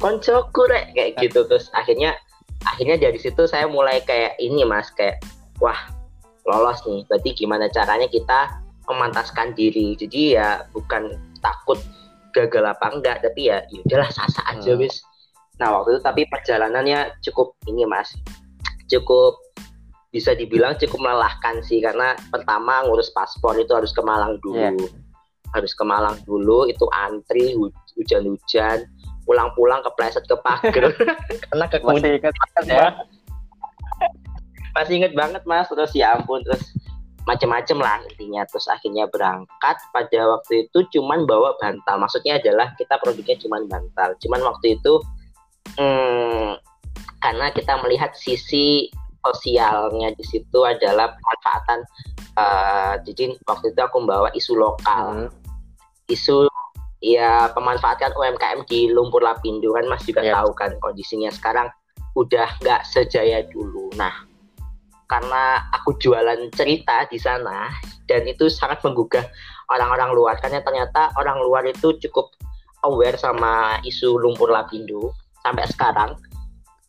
[0.00, 1.44] koncoku rek kayak gitu.
[1.44, 2.16] Terus akhirnya
[2.64, 5.20] akhirnya dari situ saya mulai kayak ini mas kayak
[5.60, 5.92] wah
[6.48, 7.04] lolos nih.
[7.08, 8.56] Berarti gimana caranya kita
[8.88, 9.96] memantaskan diri?
[10.00, 11.12] Jadi ya bukan
[11.44, 11.76] takut
[12.34, 14.82] gagal apa enggak tapi ya, ya udahlah sasa aja hmm.
[14.82, 15.00] wis.
[15.62, 18.10] Nah waktu itu tapi perjalanannya cukup ini mas.
[18.90, 19.38] Cukup
[20.10, 24.58] bisa dibilang cukup melelahkan sih karena pertama ngurus paspor itu harus ke Malang dulu.
[24.58, 25.02] Yeah.
[25.54, 27.54] harus ke Malang dulu itu antri
[27.94, 28.90] hujan-hujan
[29.22, 30.90] pulang-pulang kepleset ke pagar
[31.46, 32.34] karena ke masih inget
[32.66, 32.90] ya?
[34.74, 35.70] Masih inget banget mas.
[35.70, 36.74] Terus ya ampun terus
[37.24, 43.00] macem-macem lah intinya terus akhirnya berangkat pada waktu itu cuman bawa bantal maksudnya adalah kita
[43.00, 44.94] produknya cuman bantal cuman waktu itu
[45.80, 46.60] hmm,
[47.24, 48.92] karena kita melihat sisi
[49.24, 51.80] sosialnya di situ adalah pemanfaatan
[52.36, 56.12] uh, jadi waktu itu aku membawa isu lokal hmm.
[56.12, 56.44] isu
[57.04, 60.40] ya pemanfaatkan UMKM di lumpur lapindo kan Mas juga yeah.
[60.40, 61.68] tahu kan kondisinya sekarang
[62.14, 63.90] udah nggak sejaya dulu.
[63.98, 64.24] Nah,
[65.06, 67.68] karena aku jualan cerita di sana
[68.08, 69.24] dan itu sangat menggugah
[69.72, 70.34] orang-orang luar.
[70.40, 72.32] Karena ternyata orang luar itu cukup
[72.84, 75.12] aware sama isu lumpur lapindo
[75.44, 76.16] sampai sekarang.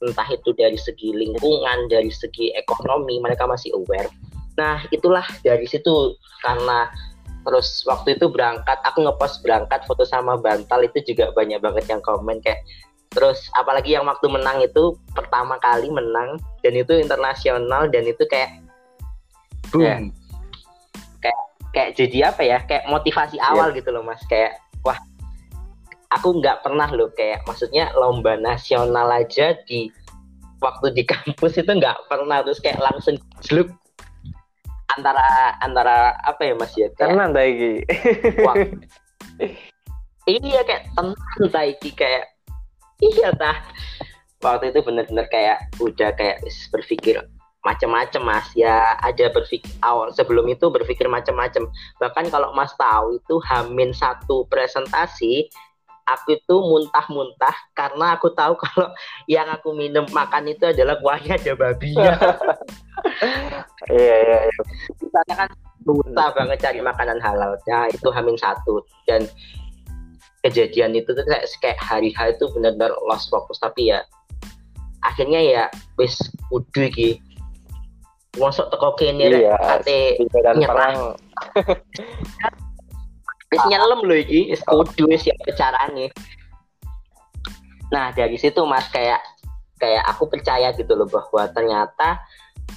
[0.04, 4.12] Entah itu dari segi lingkungan, dari segi ekonomi mereka masih aware.
[4.60, 6.16] Nah, itulah dari situ.
[6.44, 6.92] Karena
[7.46, 12.02] terus waktu itu berangkat aku ngepost berangkat foto sama bantal itu juga banyak banget yang
[12.02, 12.66] komen kayak
[13.16, 18.60] terus apalagi yang waktu menang itu pertama kali menang dan itu internasional dan itu kayak
[19.72, 20.00] boom yeah.
[21.24, 21.40] kayak
[21.72, 23.78] kayak jadi apa ya kayak motivasi awal yeah.
[23.80, 25.00] gitu loh mas kayak wah
[26.12, 29.88] aku nggak pernah loh kayak maksudnya lomba nasional aja di
[30.60, 33.72] waktu di kampus itu nggak pernah terus kayak langsung jeluk
[34.96, 36.88] antara antara apa ya Mas ya?
[36.96, 37.84] Karena Taiki.
[38.48, 38.56] Wah.
[40.26, 42.35] iya kayak tenang Taiki kayak
[43.02, 43.64] iya tah.
[44.44, 47.24] Waktu itu bener-bener kayak udah kayak berpikir
[47.66, 51.66] macam-macam mas ya ada berpikir awal sebelum itu berpikir macam-macam
[51.98, 55.50] bahkan kalau mas tahu itu hamin satu presentasi
[56.06, 58.94] aku itu muntah-muntah karena aku tahu kalau
[59.26, 62.14] yang aku minum makan itu adalah kuahnya ada babinya.
[63.98, 64.62] iya iya iya.
[65.34, 65.50] Kan
[65.82, 67.58] susah banget cari makanan halal.
[67.66, 69.26] Ya itu hamil satu dan
[70.46, 74.06] kejadian itu tuh kayak, kayak hari-hari itu benar-benar lost fokus tapi ya
[75.02, 75.64] akhirnya ya
[75.98, 76.18] wis
[76.54, 77.10] kudu iki.
[78.36, 80.20] Masuk teko kene iya, ate
[80.60, 81.16] nyerang
[83.56, 86.12] wis nyelam loh iki wis kudu wis ya carane
[87.94, 89.22] nah dari situ mas kayak
[89.80, 92.20] kayak aku percaya gitu loh bahwa ternyata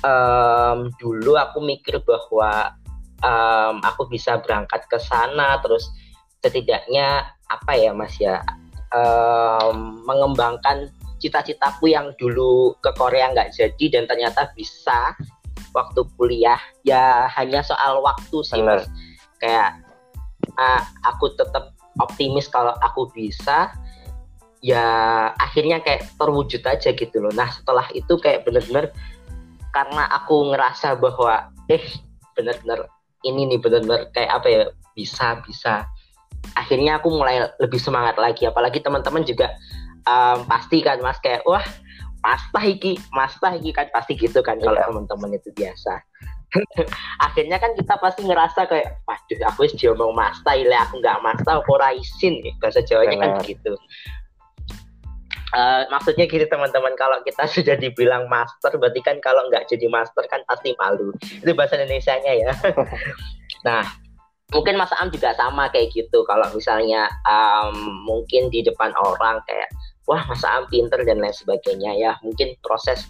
[0.05, 2.77] um, dulu aku mikir bahwa
[3.25, 5.89] um, aku bisa berangkat ke sana terus
[6.45, 8.45] setidaknya apa ya mas ya
[8.93, 15.19] um, mengembangkan cita-citaku yang dulu ke Korea nggak jadi dan ternyata bisa
[15.75, 16.61] waktu kuliah.
[16.87, 18.87] Ya hanya soal waktu sih mas.
[19.43, 19.83] Kayak
[20.57, 23.75] uh, aku tetap optimis kalau aku bisa
[24.59, 24.87] ya
[25.39, 27.35] akhirnya kayak terwujud aja gitu loh.
[27.35, 28.95] Nah setelah itu kayak bener-bener
[29.75, 31.83] karena aku ngerasa bahwa eh
[32.35, 32.87] bener-bener
[33.27, 34.63] ini nih bener-bener kayak apa ya
[34.95, 35.87] bisa bisa
[36.57, 38.47] akhirnya aku mulai lebih semangat lagi.
[38.49, 39.53] Apalagi teman-teman juga
[40.09, 41.65] um, pasti kan mas kayak wah
[42.19, 44.87] pasta iki pasta iki kan pasti gitu kan kalau iya.
[44.89, 46.03] teman-teman itu biasa.
[47.29, 51.61] Akhirnya kan kita pasti ngerasa kayak waduh aku wis diomong masta ile aku nggak masta
[51.61, 52.41] aku ora isin?
[52.57, 53.77] Bahasa Jawanya kan begitu
[55.49, 60.29] Uh, maksudnya gini teman-teman kalau kita sudah dibilang master berarti kan kalau nggak jadi master
[60.29, 61.09] kan pasti malu.
[61.25, 62.53] Itu bahasa Indonesia-nya ya.
[63.67, 63.83] Nah
[64.53, 66.25] mungkin Mas Am juga sama kayak gitu.
[66.25, 69.69] Kalau misalnya um, mungkin di depan orang kayak
[70.09, 72.13] wah Mas Am pinter dan lain sebagainya ya.
[72.25, 73.05] Mungkin proses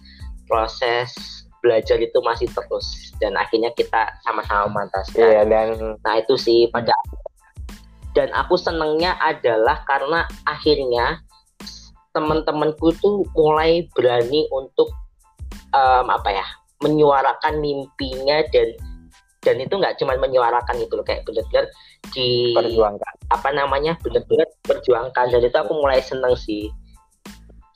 [0.49, 1.15] proses
[1.59, 6.95] belajar itu masih terus dan akhirnya kita sama-sama mantaskan iya, dan nah itu sih pada
[8.15, 11.19] dan aku senengnya adalah karena akhirnya
[12.15, 14.91] teman-temanku tuh mulai berani untuk
[15.75, 16.47] um, apa ya
[16.83, 18.75] menyuarakan mimpinya dan
[19.49, 21.73] dan itu nggak cuma menyuarakan itu loh kayak benar-benar
[22.13, 23.15] di perjuangkan.
[23.33, 25.33] apa namanya benar-benar perjuangkan.
[25.33, 26.69] Dan itu aku mulai seneng sih.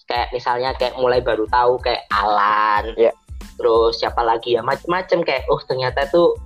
[0.05, 3.17] Kayak misalnya kayak mulai baru tahu kayak Alan yeah.
[3.57, 6.37] terus siapa lagi ya macam-macam kayak oh ternyata tuh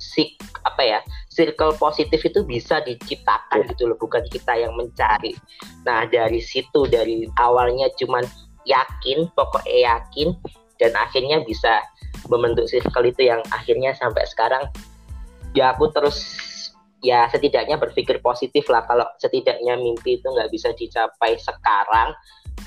[0.00, 0.32] si
[0.64, 5.36] apa ya circle positif itu bisa diciptakan gitu loh bukan kita yang mencari.
[5.84, 8.24] Nah dari situ dari awalnya cuman
[8.64, 10.32] yakin pokoknya yakin
[10.80, 11.84] dan akhirnya bisa
[12.28, 14.68] membentuk circle itu yang akhirnya sampai sekarang
[15.56, 16.36] ya aku terus
[17.00, 18.84] ya setidaknya berpikir positif lah.
[18.84, 22.12] Kalau setidaknya mimpi itu nggak bisa dicapai sekarang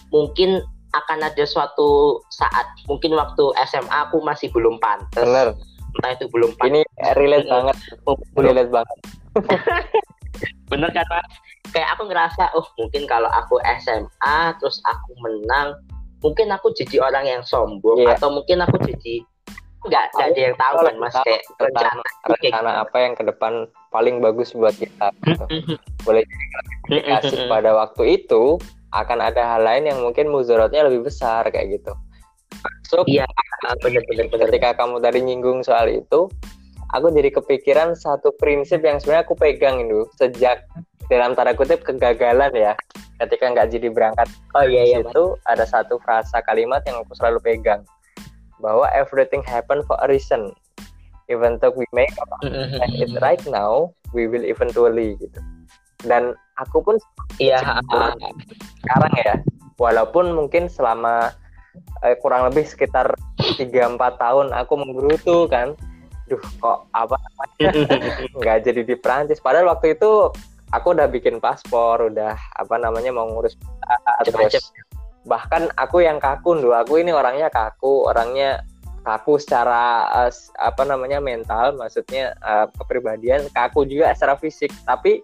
[0.09, 0.63] mungkin
[0.93, 5.21] akan ada suatu saat mungkin waktu SMA aku masih belum pantas.
[5.21, 5.53] Bener
[5.93, 6.81] entah itu belum ini
[7.13, 7.77] relate banget.
[8.05, 8.17] Belum.
[8.49, 8.97] Relate banget.
[10.71, 11.29] Bener kan mas?
[11.69, 15.77] Kayak aku ngerasa oh mungkin kalau aku SMA terus aku menang
[16.21, 18.15] mungkin aku jadi orang yang sombong yeah.
[18.17, 19.25] atau mungkin aku jadi
[19.83, 23.53] nggak ada yang tahu kan mas kayak rencana rencana apa yang ke depan
[23.91, 25.45] paling bagus buat kita gitu.
[26.07, 26.23] boleh
[26.87, 28.57] jadi pada waktu itu
[28.93, 31.91] akan ada hal lain yang mungkin muzaratnya lebih besar kayak gitu.
[32.85, 33.25] So iya
[33.81, 36.29] benar-benar ketika kamu tadi nyinggung soal itu
[36.93, 40.61] aku jadi kepikiran satu prinsip yang sebenarnya aku pegang itu sejak
[41.09, 42.77] dalam tanda kutip kegagalan ya
[43.19, 47.41] ketika nggak jadi berangkat oh iya iya itu ada satu frasa kalimat yang aku selalu
[47.41, 47.81] pegang
[48.63, 50.55] bahwa everything happen for a reason.
[51.27, 52.11] Even though we make
[52.99, 55.39] it right now we will eventually gitu.
[56.03, 56.95] Dan aku pun
[57.39, 57.59] iya
[58.83, 59.35] sekarang ya
[59.81, 61.33] walaupun mungkin selama
[62.05, 63.17] eh, kurang lebih sekitar
[63.57, 65.73] 3-4 tahun aku menggerutu kan
[66.29, 67.19] duh kok apa
[68.39, 70.31] nggak jadi di Prancis padahal waktu itu
[70.71, 73.59] aku udah bikin paspor udah apa namanya mau ngurus
[74.23, 74.71] terus
[75.23, 78.59] bahkan aku yang kaku dulu aku ini orangnya kaku orangnya
[79.03, 80.31] kaku secara uh,
[80.63, 84.71] apa namanya mental maksudnya uh, kepribadian kaku juga secara fisik.
[84.87, 85.19] Tapi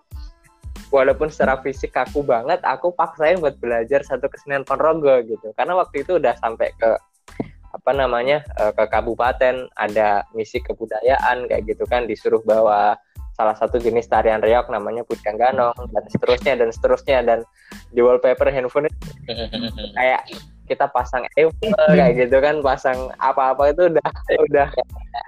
[0.92, 5.56] walaupun secara fisik kaku banget aku paksain buat belajar satu kesenian Ponorogo gitu.
[5.56, 6.92] Karena waktu itu udah sampai ke
[7.70, 12.98] apa namanya eh, ke kabupaten ada misi kebudayaan kayak gitu kan disuruh bawa
[13.40, 17.40] salah satu jenis tarian reok namanya Pujang Ganong dan seterusnya dan seterusnya dan
[17.96, 18.92] di wallpaper handphone
[19.96, 20.28] kayak
[20.68, 24.10] kita pasang Eiffel kayak gitu kan pasang apa-apa itu udah
[24.44, 24.68] udah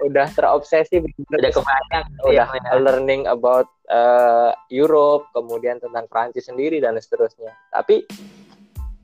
[0.06, 6.94] udah terobsesi udah kebayang udah ya, learning about uh, Europe kemudian tentang Prancis sendiri dan
[7.00, 7.50] seterusnya.
[7.74, 8.06] Tapi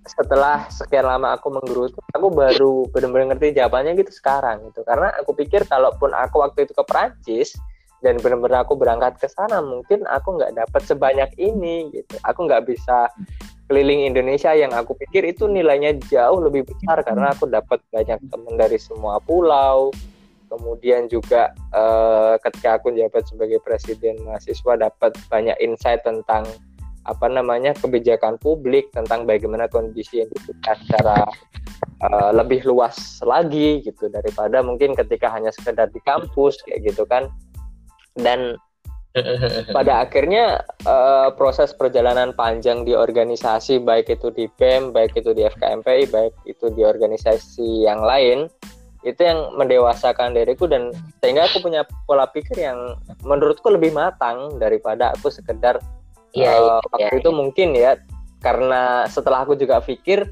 [0.08, 4.86] setelah sekian lama aku menggerutu aku baru benar-benar ngerti jawabannya gitu sekarang gitu.
[4.86, 7.58] Karena aku pikir kalaupun aku waktu itu ke Prancis
[7.98, 12.14] dan benar-benar aku berangkat ke sana mungkin aku nggak dapat sebanyak ini gitu.
[12.22, 13.10] Aku nggak bisa
[13.66, 14.54] keliling Indonesia.
[14.54, 19.18] Yang aku pikir itu nilainya jauh lebih besar karena aku dapat banyak teman dari semua
[19.18, 19.90] pulau.
[20.48, 26.48] Kemudian juga uh, ketika aku jabat sebagai presiden mahasiswa dapat banyak insight tentang
[27.04, 31.24] apa namanya kebijakan publik tentang bagaimana kondisi Indonesia secara
[32.00, 34.08] uh, lebih luas lagi gitu.
[34.08, 37.28] Daripada mungkin ketika hanya sekedar di kampus kayak gitu kan
[38.20, 38.58] dan
[39.76, 45.42] pada akhirnya uh, proses perjalanan panjang di organisasi baik itu di BEM, baik itu di
[45.48, 48.46] FKMPI, baik itu di organisasi yang lain
[49.06, 50.90] itu yang mendewasakan diriku dan
[51.22, 55.78] sehingga aku punya pola pikir yang menurutku lebih matang daripada aku sekedar
[56.34, 57.36] ya, uh, waktu ya, itu ya.
[57.36, 57.92] mungkin ya
[58.42, 60.26] karena setelah aku juga pikir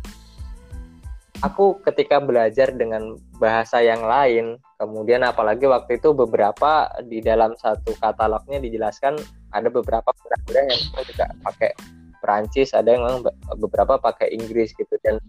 [1.43, 7.97] aku ketika belajar dengan bahasa yang lain kemudian apalagi waktu itu beberapa di dalam satu
[8.01, 9.17] katalognya dijelaskan
[9.53, 11.73] ada beberapa kuda-kuda yang juga pakai
[12.27, 13.31] Perancis ada yang memang
[13.63, 14.99] beberapa pakai Inggris gitu.
[15.07, 15.23] Dan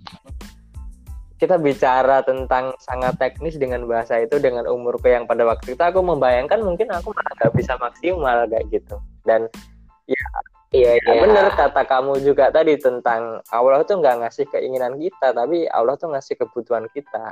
[1.38, 6.02] kita bicara tentang sangat teknis dengan bahasa itu dengan umurku yang pada waktu itu aku
[6.02, 8.98] membayangkan mungkin aku malah gak bisa maksimal kayak gitu.
[9.30, 9.46] Dan
[10.10, 10.26] ya
[10.76, 11.24] Iya, iya.
[11.24, 16.12] bener kata kamu juga tadi tentang Allah tuh nggak ngasih keinginan kita, tapi Allah tuh
[16.12, 17.32] ngasih kebutuhan kita.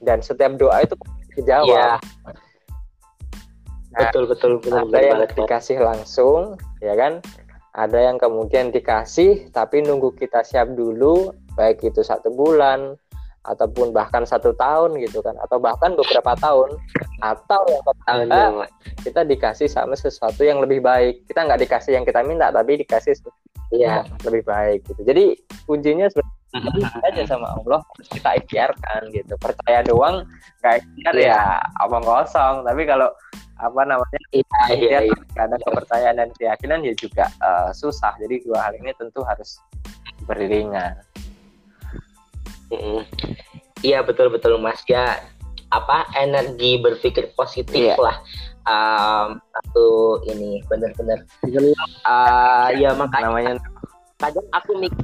[0.00, 0.96] Dan setiap doa itu
[1.36, 1.68] dijawab.
[1.68, 2.00] Iya.
[3.92, 7.20] Nah, betul betul benar ada yang banget dikasih langsung ya kan
[7.76, 12.96] ada yang kemudian dikasih tapi nunggu kita siap dulu baik itu satu bulan
[13.42, 16.78] ataupun bahkan satu tahun gitu kan atau bahkan beberapa tahun
[17.22, 18.66] atau yang Tahun ketiga,
[19.02, 21.26] kita dikasih sama sesuatu yang lebih baik.
[21.26, 23.38] Kita nggak dikasih yang kita minta tapi dikasih sesuatu
[23.72, 24.04] Iya.
[24.04, 25.00] yang lebih baik gitu.
[25.00, 25.24] Jadi
[25.64, 29.34] kuncinya sebenarnya aja sama Allah harus kita ikhtiarkan gitu.
[29.40, 30.28] Percaya doang
[30.60, 31.32] nggak ikhtiar Iya.
[31.32, 31.42] ya
[31.88, 32.62] omong kosong.
[32.68, 33.08] Tapi kalau
[33.62, 35.16] apa namanya Iya iya iya.
[35.38, 38.12] ada kepercayaan dan keyakinan ya juga eh, susah.
[38.20, 39.56] Jadi dua hal ini tentu harus
[40.28, 40.94] beriringan
[43.82, 44.80] Iya betul betul Mas.
[44.86, 45.20] Ya
[45.72, 47.96] apa energi berpikir positif Iya.
[47.98, 48.16] lah.
[48.62, 49.42] Um,
[50.22, 51.26] ini benar-benar
[52.06, 53.52] uh, ya makanya namanya.
[54.22, 54.94] kadang aku mik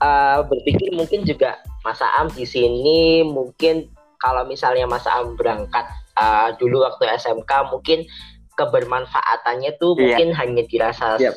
[0.00, 5.84] uh, berpikir mungkin juga Mas Am di sini mungkin kalau misalnya Mas Am berangkat
[6.16, 8.08] uh, dulu waktu SMK mungkin
[8.56, 10.16] kebermanfaatannya tuh Iya.
[10.16, 11.36] mungkin hanya dirasa Iya.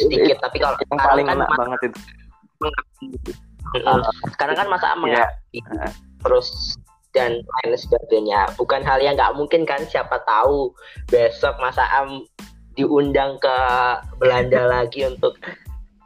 [0.00, 0.40] sedikit.
[0.40, 1.98] Tapi kalau yang paling kan enak banget itu
[3.72, 4.02] Mm-mm.
[4.36, 5.60] sekarang kan Mas Am mengabdi
[6.22, 6.76] terus
[7.12, 8.48] dan lain sebagainya.
[8.56, 10.72] Bukan hal yang nggak mungkin kan siapa tahu
[11.12, 12.24] besok Mas Am
[12.76, 13.56] diundang ke
[14.16, 15.36] Belanda lagi untuk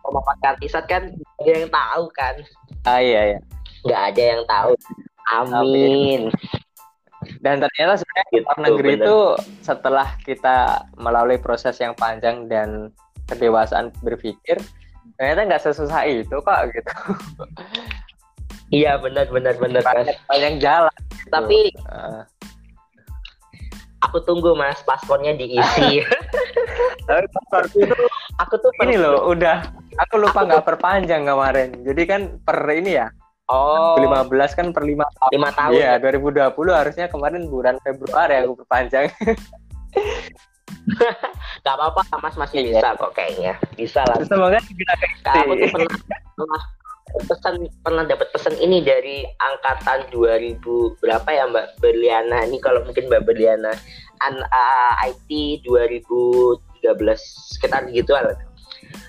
[0.06, 1.10] memaparkan isat kan
[1.42, 2.34] ada yang tahu kan.
[2.86, 3.38] Ah iya iya.
[3.86, 4.70] Nggak ada yang tahu.
[5.26, 6.30] Amin.
[7.42, 9.06] Dan ternyata sebenarnya Gitu, luar negeri bener.
[9.06, 9.18] itu
[9.62, 10.56] setelah kita
[10.94, 12.94] melalui proses yang panjang dan
[13.26, 14.62] kedewasaan berpikir
[15.16, 16.92] ternyata nggak sesusah itu kok gitu.
[18.72, 20.98] Iya benar benar benar banyak banyak jalan.
[21.30, 22.22] Tapi Eh,
[24.02, 26.02] aku tunggu Mas paspornya diisi.
[27.08, 27.94] Tapi pasporku itu
[28.38, 29.64] aku tuh ini loh udah.
[30.06, 31.72] Aku lupa nggak perpanjang kemarin.
[31.86, 33.08] Jadi kan per ini ya?
[33.46, 33.94] Oh.
[34.02, 35.30] 15 kan per 5 tahun.
[35.30, 35.78] Lima tahun.
[35.78, 39.06] Iya, 2020 harusnya kemarin bulan Februari aku perpanjang.
[41.62, 42.36] nggak apa-apa Mas.
[42.38, 42.78] Masih Iya.
[42.78, 43.52] bisa kok kayaknya.
[43.74, 44.16] Bisa lah.
[44.22, 44.94] Semoga kita
[45.24, 45.94] Kak, aku tuh pernah
[46.36, 46.62] pernah
[47.16, 50.60] pesan pernah dapat pesan ini dari angkatan 2000
[51.00, 52.44] berapa ya Mbak Berliana.
[52.46, 53.72] Ini kalau mungkin Mbak Berliana
[54.24, 56.60] an uh, IT 2013
[57.56, 58.36] sekitar gitu lah.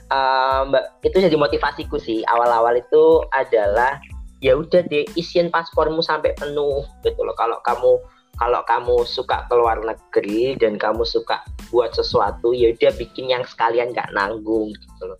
[0.07, 2.23] Uh, Mbak itu jadi motivasiku sih.
[2.25, 3.99] Awal-awal itu adalah
[4.39, 7.35] ya udah deh isiin paspormu sampai penuh gitu loh.
[7.35, 7.97] Kalau kamu
[8.37, 11.41] kalau kamu suka keluar negeri dan kamu suka
[11.73, 15.19] buat sesuatu ya udah bikin yang sekalian nggak nanggung gitu loh.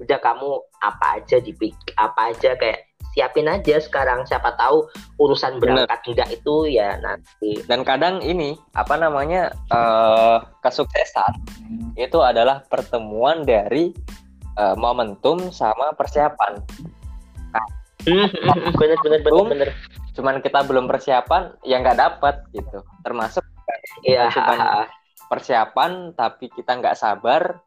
[0.00, 2.84] Udah kamu apa aja dipik apa aja kayak
[3.16, 4.28] siapin aja sekarang.
[4.28, 7.64] Siapa tahu urusan berangkat enggak itu ya nanti.
[7.64, 11.32] Dan kadang ini apa namanya eh kesuksesan
[11.96, 13.92] itu adalah pertemuan dari
[14.60, 16.60] eh, momentum sama persiapan.
[18.04, 19.48] Bener bener bener Boom.
[19.50, 19.70] bener
[20.10, 22.82] Cuman kita belum persiapan ya nggak dapat gitu.
[23.06, 23.44] Termasuk
[24.02, 24.90] iya Cuman-
[25.30, 27.62] persiapan tapi kita nggak sabar,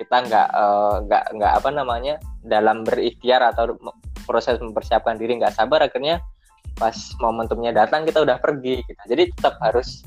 [0.00, 3.76] kita nggak eh, nggak nggak apa namanya dalam berikhtiar atau
[4.24, 6.24] proses mempersiapkan diri nggak sabar akhirnya
[6.80, 9.00] pas momentumnya datang kita udah pergi gitu.
[9.04, 10.02] jadi tetap harus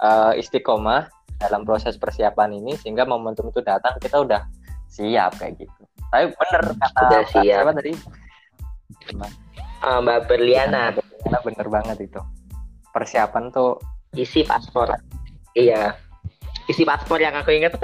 [0.00, 1.10] eh, istiqomah
[1.42, 4.46] dalam proses persiapan ini sehingga momentum itu datang kita udah
[4.86, 5.82] siap kayak gitu
[6.14, 7.42] tapi bener kata Udah Mbak siap.
[7.42, 7.92] siapa tadi
[9.84, 10.94] Ah, Mbak Berliana.
[10.94, 12.20] Karena bener banget itu.
[12.92, 13.80] Persiapan tuh
[14.16, 14.92] isi paspor.
[15.56, 15.96] Iya.
[16.70, 17.76] Isi paspor yang aku ingat.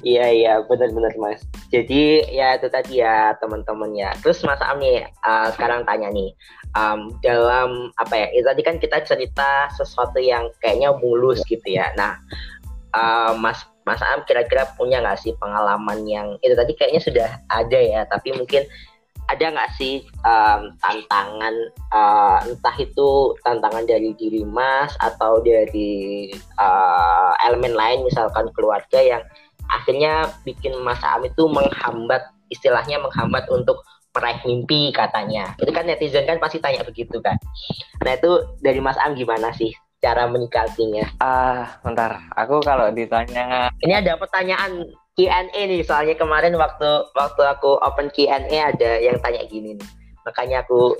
[0.00, 1.44] Iya iya benar-benar mas.
[1.68, 4.10] Jadi ya itu tadi ya teman-teman ya.
[4.24, 6.32] Terus mas Am nih uh, sekarang tanya nih.
[6.72, 11.92] Um, dalam apa ya itu tadi kan kita cerita sesuatu yang kayaknya mulus gitu ya.
[12.00, 12.16] Nah
[12.96, 17.78] uh, mas mas Am kira-kira punya nggak sih pengalaman yang itu tadi kayaknya sudah ada
[17.82, 18.62] ya tapi mungkin
[19.26, 21.54] ada nggak sih um, tantangan
[21.94, 29.22] uh, entah itu tantangan dari diri Mas atau dari uh, elemen lain misalkan keluarga yang
[29.70, 35.54] akhirnya bikin Mas Am itu menghambat istilahnya menghambat untuk meraih mimpi katanya.
[35.62, 37.38] Itu kan netizen kan pasti tanya begitu kan?
[38.02, 39.70] Nah itu dari Mas Am gimana sih
[40.00, 41.06] cara menyikapinya.
[41.20, 42.24] Ah bentar.
[42.34, 48.40] Aku kalau ditanya ini ada pertanyaan Q&A nih soalnya kemarin waktu waktu aku open Q&A
[48.48, 49.88] ada yang tanya gini nih.
[50.24, 50.96] Makanya aku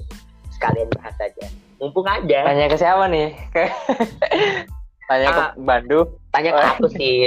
[0.53, 1.48] sekalian bahas aja.
[1.80, 2.44] Mumpung ada.
[2.44, 3.32] tanya ke siapa nih?
[3.51, 3.72] Ke-
[5.09, 5.51] tanya ke Ah.
[5.57, 7.24] Bandung tanya ke aku sih.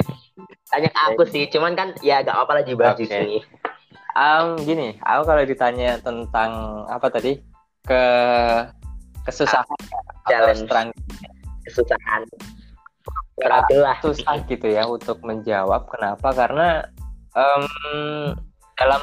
[0.69, 1.49] Tanya ke aku sih.
[1.49, 3.17] Cuman kan ya gak apa-apa lah dibahas di Oke.
[3.17, 3.37] sini.
[4.13, 7.41] Um, gini, aku kalau ditanya tentang apa tadi?
[7.81, 8.03] Ke
[9.25, 10.69] kesusahan atau Challenge.
[11.67, 12.23] Kesusahan
[13.37, 15.89] struggle lah susah gitu ya untuk menjawab.
[15.89, 16.29] Kenapa?
[16.31, 16.85] Karena
[17.33, 17.63] em,
[18.77, 19.01] dalam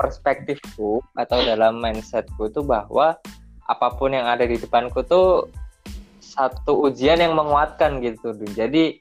[0.00, 3.18] perspektifku atau dalam mindsetku tuh bahwa
[3.64, 5.48] apa pun yang ada di depanku tuh
[6.18, 8.98] satu ujian yang menguatkan gitu jadi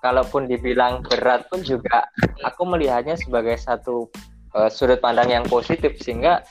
[0.00, 2.08] kalaupun dibilang berat pun juga
[2.40, 4.08] aku melihatnya sebagai satu
[4.54, 6.42] uh, sudut pandang yang positif sehingga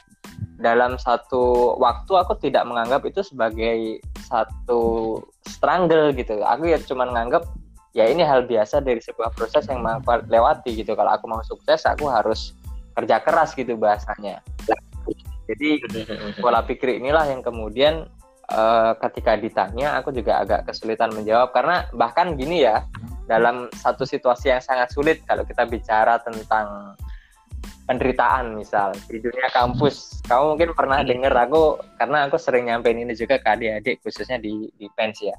[0.60, 5.16] dalam satu waktu aku tidak menganggap itu sebagai satu
[5.47, 6.43] struggle gitu.
[6.43, 7.47] Aku ya cuma menganggap
[7.95, 10.93] ya ini hal biasa dari sebuah proses yang mau lewati gitu.
[10.93, 12.54] Kalau aku mau sukses aku harus
[13.00, 14.43] kerja keras gitu bahasanya.
[15.47, 15.82] Jadi
[16.43, 18.06] pola pikir inilah yang kemudian
[18.52, 21.56] uh, ketika ditanya aku juga agak kesulitan menjawab.
[21.56, 22.84] Karena bahkan gini ya
[23.32, 27.00] dalam satu situasi yang sangat sulit kalau kita bicara tentang
[27.89, 30.22] penderitaan misal di dunia kampus.
[30.30, 34.70] Kamu mungkin pernah dengar aku karena aku sering nyampein ini juga ke adik-adik khususnya di
[34.78, 35.34] di pens ya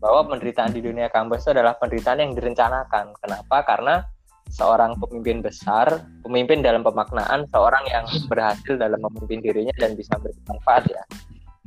[0.00, 3.16] bahwa penderitaan di dunia kampus itu adalah penderitaan yang direncanakan.
[3.20, 3.56] Kenapa?
[3.64, 4.04] Karena
[4.50, 10.90] seorang pemimpin besar pemimpin dalam pemaknaan seorang yang berhasil dalam memimpin dirinya dan bisa bermanfaat
[10.90, 11.02] ya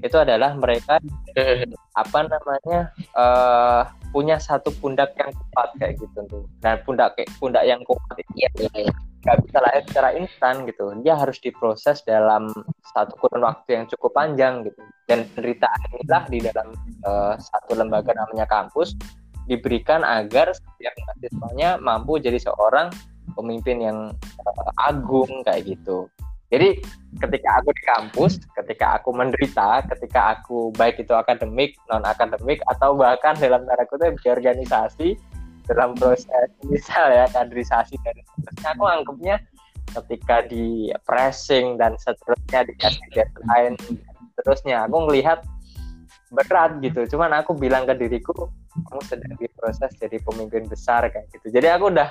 [0.03, 0.99] itu adalah mereka
[2.03, 6.43] apa namanya uh, punya satu pundak yang kuat kayak gitu tuh.
[6.59, 8.13] Dan pundak pundak yang kuat.
[8.19, 8.93] Itu ya, ya, ya
[9.23, 10.91] nggak bisa lahir secara instan gitu.
[10.99, 12.51] Dia harus diproses dalam
[12.91, 14.83] satu kurun waktu yang cukup panjang gitu.
[15.07, 16.67] Dan penderitaan inilah di dalam
[17.07, 18.93] uh, satu lembaga namanya kampus
[19.47, 22.91] diberikan agar setiap mahasiswanya mampu jadi seorang
[23.35, 23.99] pemimpin yang
[24.43, 26.11] uh, agung kayak gitu.
[26.53, 26.85] Jadi
[27.17, 32.93] ketika aku di kampus, ketika aku menderita, ketika aku baik itu akademik, non akademik, atau
[32.93, 35.07] bahkan dalam tanda kutip di organisasi,
[35.67, 38.69] dalam proses misal ya kaderisasi dan seterusnya.
[38.75, 39.35] Aku anggapnya
[39.93, 43.75] ketika di pressing dan seterusnya dikasih deadline
[44.41, 45.45] terusnya aku melihat
[46.33, 47.05] berat gitu.
[47.15, 48.49] Cuman aku bilang ke diriku
[48.89, 51.53] kamu sedang diproses jadi pemimpin besar kayak gitu.
[51.53, 52.09] Jadi aku udah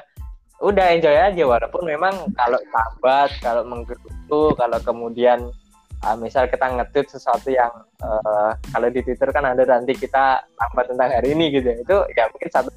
[0.62, 5.50] udah enjoy aja walaupun memang kalau sahabat kalau menggerutu kalau kemudian
[6.02, 7.70] uh, misal kita ngetweet sesuatu yang
[8.02, 11.76] uh, kalau di Twitter kan ada nanti kita lambat tentang hari ini gitu ya.
[11.80, 12.70] Itu ya mungkin satu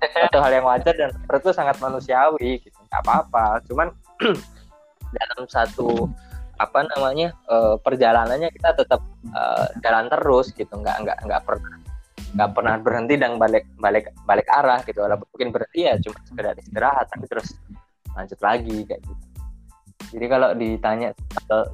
[0.00, 2.76] satu hal yang wajar dan itu sangat manusiawi gitu.
[2.92, 3.64] Nggak apa-apa.
[3.66, 3.88] Cuman
[5.16, 6.06] dalam satu
[6.60, 9.00] apa namanya uh, perjalanannya kita tetap
[9.32, 10.72] uh, jalan terus gitu.
[10.76, 11.74] Nggak nggak nggak pernah
[12.30, 15.00] nggak pernah berhenti dan balik balik balik arah gitu.
[15.00, 17.08] Walaupun mungkin berhenti ya cuma sekedar istirahat.
[17.08, 17.56] Tapi terus
[18.10, 19.29] lanjut lagi kayak gitu
[20.08, 21.12] jadi kalau ditanya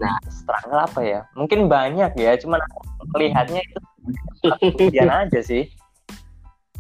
[0.03, 1.21] nah struggle apa ya?
[1.39, 2.61] Mungkin banyak ya, cuman
[3.15, 3.79] melihatnya itu
[4.61, 5.71] ujian aja sih.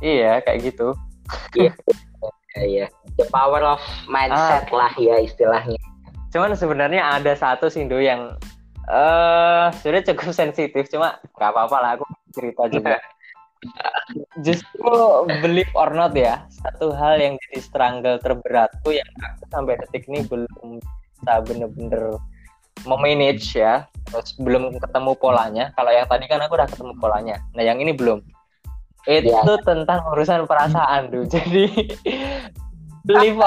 [0.04, 0.92] Iya, kayak gitu.
[1.56, 1.72] Iya.
[2.56, 2.86] Iya.
[3.16, 3.80] The power of
[4.10, 4.76] mindset ah.
[4.76, 5.80] lah ya istilahnya.
[6.32, 8.36] Cuman sebenarnya ada satu sih Do yang
[8.86, 12.04] eh uh, sudah cukup sensitif, cuma nggak apa-apa lah aku
[12.36, 13.00] cerita juga.
[14.46, 20.06] Justru believe or not ya, satu hal yang jadi struggle terberatku yang aku sampai detik
[20.06, 20.78] ini belum
[21.26, 22.14] bisa bener-bener
[22.86, 23.90] memanage ya.
[24.06, 25.74] Terus belum ketemu polanya.
[25.74, 27.42] Kalau yang tadi kan aku udah ketemu polanya.
[27.58, 28.22] Nah yang ini belum.
[29.10, 29.42] Itu ya.
[29.66, 31.70] tentang urusan perasaan tuh jadi
[33.06, 33.38] believe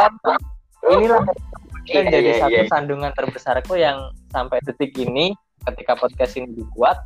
[0.87, 1.43] inilah kan
[2.07, 2.65] ya, jadi ya, satu ya.
[2.71, 5.35] sandungan terbesarku yang sampai detik ini
[5.67, 7.03] ketika podcast ini dibuat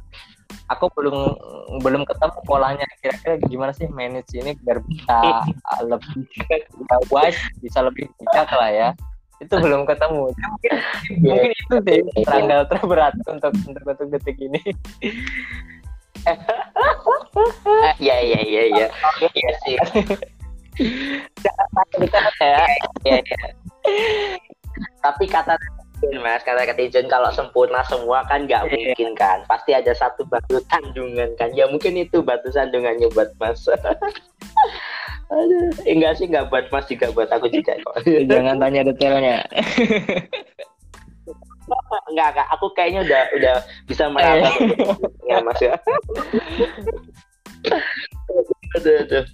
[0.69, 1.33] aku belum
[1.81, 2.85] belum ketemu polanya.
[3.01, 5.17] Kira-kira gimana sih manage ini biar bisa
[5.89, 6.25] lebih
[7.09, 8.89] wise bisa lebih bijak lah ya
[9.43, 10.31] itu belum ketemu.
[10.31, 10.71] Mungkin
[11.19, 11.35] yeah.
[11.35, 14.61] mungkin itu sih tanggal terberat untuk untuk untuk detik ini.
[17.99, 18.87] Ya ya ya ya
[19.19, 19.75] iya sih.
[22.39, 22.63] Ya
[23.05, 23.19] ya
[25.03, 25.53] tapi kata
[26.19, 28.91] Mas kata kata Ijen kalau sempurna semua kan nggak iya.
[28.91, 29.39] mungkin kan?
[29.47, 31.55] Pasti ada satu batu sandungan kan?
[31.55, 33.63] Ya mungkin itu batu sandungannya buat Mas
[35.33, 37.95] Aduh, enggak sih enggak buat Mas juga buat aku juga kok.
[38.29, 39.41] Jangan tanya detailnya.
[42.13, 42.47] enggak, enggak.
[42.53, 43.55] Aku kayaknya udah udah
[43.89, 44.53] bisa meraba
[45.29, 45.73] ya Mas ya.
[48.77, 49.25] aduh, aduh.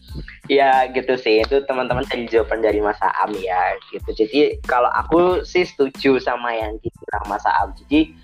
[0.49, 4.09] Ya gitu sih itu teman-teman tadi jawaban dari Mas Am ya gitu.
[4.15, 7.75] Jadi kalau aku sih setuju sama yang dibilang Mas Am.
[7.75, 8.15] Jadi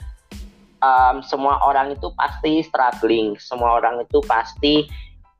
[0.79, 4.87] um, semua orang itu pasti struggling, semua orang itu pasti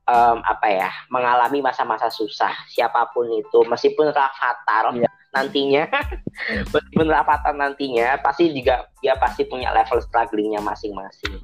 [0.06, 2.54] um, apa ya mengalami masa-masa susah.
[2.70, 5.10] Siapa pun itu meskipun fatal yeah.
[5.34, 5.84] nantinya
[6.72, 11.42] meskipun fatal nantinya pasti juga dia pasti punya level strugglingnya masing-masing.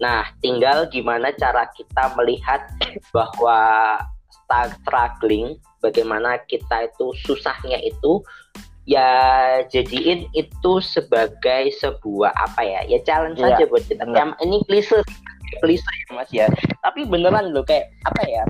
[0.00, 2.64] Nah tinggal gimana cara kita melihat
[3.14, 4.00] bahwa
[4.82, 8.18] struggling bagaimana kita itu susahnya itu
[8.88, 9.06] ya
[9.70, 13.54] jadiin itu sebagai sebuah apa ya ya challenge yeah.
[13.54, 14.02] saja buat kita.
[14.10, 14.98] Ya, ini klise
[15.58, 16.46] klise ya mas ya.
[16.80, 18.44] Tapi beneran loh kayak apa ya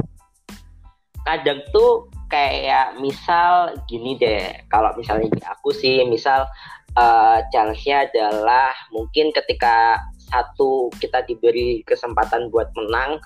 [1.24, 4.55] kadang tuh kayak misal gini deh.
[4.70, 6.46] Kalau misalnya aku sih misal
[6.96, 9.98] uh, challenge-nya adalah mungkin ketika
[10.30, 13.18] satu kita diberi kesempatan buat menang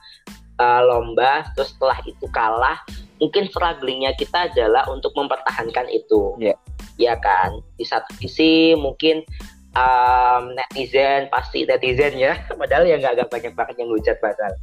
[0.56, 2.80] uh, lomba terus setelah itu kalah
[3.20, 6.34] mungkin strugglingnya kita adalah untuk mempertahankan itu.
[6.40, 6.58] Yeah.
[6.94, 7.58] ya kan?
[7.74, 9.26] Di satu sisi mungkin
[9.74, 12.38] um, netizen pasti netizen ya.
[12.60, 14.54] Padahal ya nggak banyak banget yang hujat padahal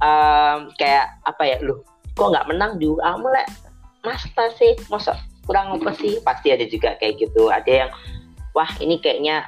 [0.00, 1.56] um, kayak apa ya?
[1.64, 1.82] Lu
[2.14, 3.48] kok nggak menang juga lek
[4.04, 4.76] masa sih.
[4.88, 6.20] Masa kurang apa sih?
[6.22, 7.50] Pasti ada juga kayak gitu.
[7.50, 7.90] Ada yang
[8.52, 9.44] wah ini kayaknya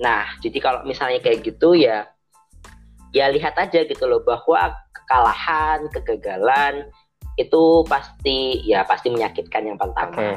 [0.00, 2.08] nah jadi kalau misalnya kayak gitu ya
[3.12, 6.88] ya lihat aja gitu loh bahwa kekalahan kegagalan
[7.36, 10.36] itu pasti ya pasti menyakitkan yang pertama.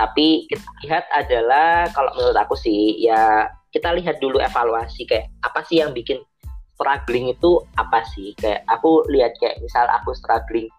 [0.00, 5.60] Tapi kita lihat adalah kalau menurut aku sih ya kita lihat dulu evaluasi kayak apa
[5.68, 6.16] sih yang bikin
[6.72, 8.32] struggling itu apa sih?
[8.40, 10.72] Kayak aku lihat kayak misal aku struggling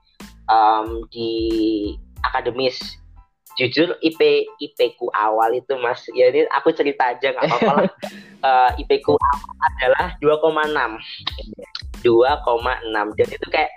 [0.50, 1.30] um, di
[2.26, 2.82] akademis.
[3.62, 7.94] Jujur IP IP ku awal itu mas ya ini aku cerita aja nggak apa-apa lah.
[8.42, 10.74] Uh, IP ku awal adalah 2,6
[12.02, 12.10] 2,6
[12.90, 13.70] dan itu kayak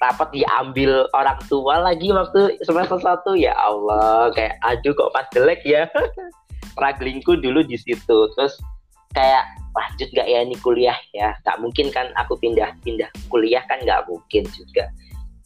[0.00, 3.34] rapat diambil orang tua lagi waktu semester satu.
[3.36, 5.88] Ya Allah kayak aduh kok pas jelek ya.
[6.82, 8.16] Raglingku dulu di situ.
[8.36, 8.54] Terus
[9.16, 9.44] kayak
[9.76, 11.32] lanjut gak ya ini kuliah ya?
[11.44, 14.88] Nggak mungkin kan aku pindah pindah kuliah kan nggak mungkin juga.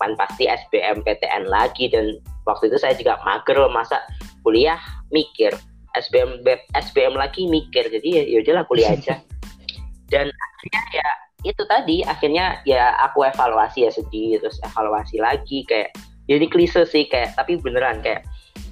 [0.01, 4.01] Kan pasti SBM PTN lagi dan waktu itu saya juga mager masa
[4.43, 4.81] kuliah
[5.13, 5.53] mikir
[5.99, 6.43] SBM
[6.75, 7.87] SBM lagi mikir.
[7.91, 9.19] Jadi ya udahlah kuliah aja.
[10.11, 11.09] Dan akhirnya ya
[11.41, 15.97] itu tadi akhirnya ya aku evaluasi ya sedih terus evaluasi lagi kayak
[16.29, 18.29] jadi klise sih kayak tapi beneran kayak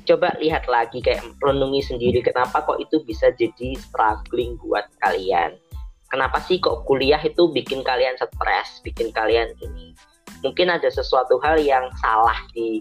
[0.09, 5.57] coba lihat lagi kayak renungi sendiri kenapa kok itu bisa jadi struggling buat kalian?
[6.09, 9.93] Kenapa sih kok kuliah itu bikin kalian stres bikin kalian ini?
[10.41, 12.81] Mungkin ada sesuatu hal yang salah di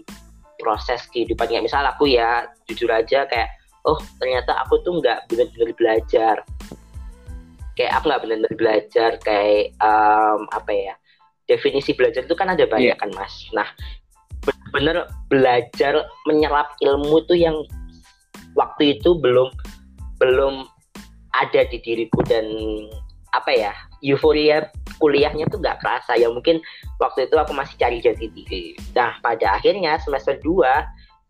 [0.56, 3.52] proses kehidupan kayak misal aku ya jujur aja kayak
[3.84, 6.34] oh ternyata aku tuh nggak benar-benar belajar
[7.78, 10.94] kayak aku nggak benar-benar belajar kayak um, apa ya
[11.46, 12.98] definisi belajar itu kan ada banyak yeah.
[12.98, 13.46] kan mas.
[13.54, 13.70] Nah
[14.42, 15.94] benar-benar belajar
[16.26, 17.54] menyerap ilmu tuh yang
[18.58, 19.54] waktu itu belum
[20.18, 20.66] belum
[21.38, 22.50] ada di diriku dan
[23.30, 23.72] apa ya
[24.02, 24.66] euforia
[24.98, 26.18] kuliahnya tuh nggak kerasa.
[26.18, 26.58] Ya mungkin
[26.98, 28.74] waktu itu aku masih cari jati diri.
[28.98, 30.66] Nah pada akhirnya semester 2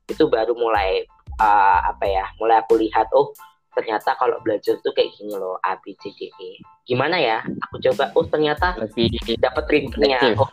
[0.09, 1.05] itu baru mulai
[1.37, 3.37] uh, apa ya mulai aku lihat oh
[3.79, 6.59] ternyata kalau belajar tuh kayak gini loh A B C D E.
[6.83, 7.47] Gimana ya?
[7.71, 10.51] Aku coba oh ternyata lebih dapat ringnya oh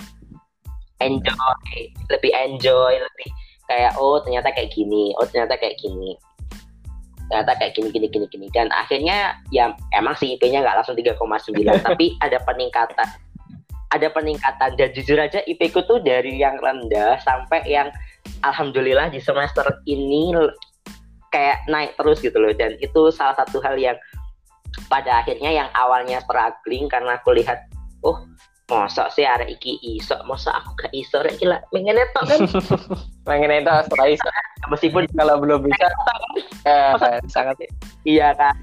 [1.01, 1.81] enjoy.
[2.13, 3.29] Lebih enjoy lebih
[3.65, 6.13] kayak oh ternyata kayak gini oh ternyata kayak gini.
[7.25, 8.47] Ternyata kayak gini gini gini gini.
[8.53, 11.17] Dan akhirnya ya emang sih IP-nya nggak langsung 3,9
[11.89, 13.09] tapi ada peningkatan.
[13.89, 14.77] Ada peningkatan.
[14.77, 17.89] Dan jujur aja IP ku tuh dari yang rendah sampai yang
[18.45, 20.33] alhamdulillah di semester ini
[21.35, 22.55] kayak naik terus gitu loh.
[22.55, 23.99] Dan itu salah satu hal yang
[24.87, 27.67] pada akhirnya yang awalnya struggling karena aku lihat
[28.03, 28.23] oh
[28.71, 30.15] masa sih ada iki iso?
[30.23, 31.19] Masa aku gak iso?
[31.19, 32.39] Rek gila pengen itu kan?
[33.27, 34.29] Pengen itu setelah iso.
[34.71, 35.87] Meskipun kalau belum bisa
[36.65, 37.69] eh, sangat
[38.07, 38.55] iya kan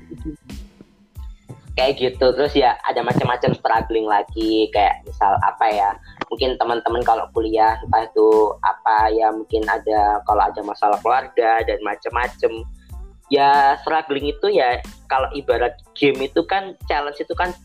[1.77, 2.27] kayak gitu.
[2.37, 4.69] Terus ya ada macam-macam struggling lagi.
[4.73, 5.89] Kayak misal apa ya
[6.29, 8.29] mungkin teman-teman kalau kuliah entah itu
[8.65, 12.53] apa ya mungkin ada kalau ada masalah keluarga dan macam-macam.
[13.33, 17.57] Ya struggling itu ya kalau ibarat game itu kan challenge itu kan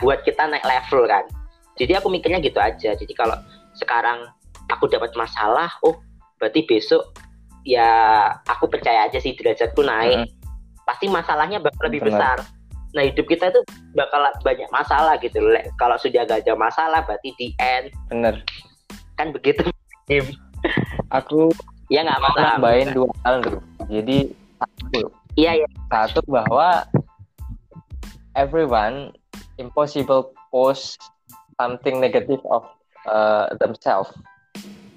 [0.00, 1.28] buat kita naik level kan.
[1.76, 2.96] Jadi aku mikirnya gitu aja.
[2.96, 3.36] Jadi kalau
[3.76, 4.24] sekarang
[4.72, 6.00] aku dapat masalah oh
[6.40, 7.12] berarti besok
[7.68, 10.24] ya aku percaya aja sih derajatku naik.
[10.24, 10.38] Hmm.
[10.88, 12.10] pasti masalahnya bakal lebih Benar.
[12.10, 12.59] besar
[12.94, 13.60] nah hidup kita itu
[13.94, 15.38] bakal banyak masalah gitu
[15.78, 18.42] kalau sudah gak ada masalah berarti di end bener
[19.14, 19.66] kan begitu
[21.14, 21.54] aku
[21.86, 24.18] ya nggak masalah nambahin dua hal dulu jadi
[24.58, 25.02] satu
[25.38, 26.82] iya ya satu bahwa
[28.34, 29.14] everyone
[29.60, 30.98] impossible post
[31.60, 32.64] something negative of
[33.04, 34.10] uh, themselves.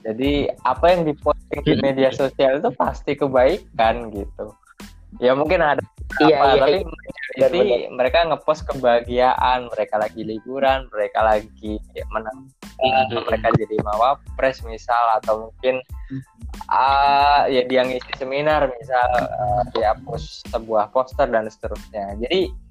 [0.03, 1.83] Jadi apa yang diposting di hmm.
[1.83, 4.51] media sosial itu pasti kebaikan gitu.
[5.21, 5.83] Ya mungkin ada
[6.25, 7.12] iya, apa, iya, tapi iya.
[7.33, 11.81] Jadi mereka ngepost kebahagiaan, mereka lagi liburan, mereka lagi
[12.13, 13.25] menang, mm-hmm.
[13.25, 15.81] mereka jadi mawapres misal atau mungkin
[16.69, 22.17] uh, ya dia ngisi seminar misal uh, dia post sebuah poster dan seterusnya.
[22.21, 22.62] Jadi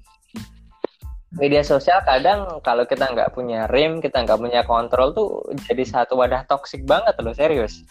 [1.33, 5.29] media sosial kadang kalau kita nggak punya rem, kita nggak punya kontrol tuh
[5.65, 7.81] jadi satu wadah toksik banget loh serius.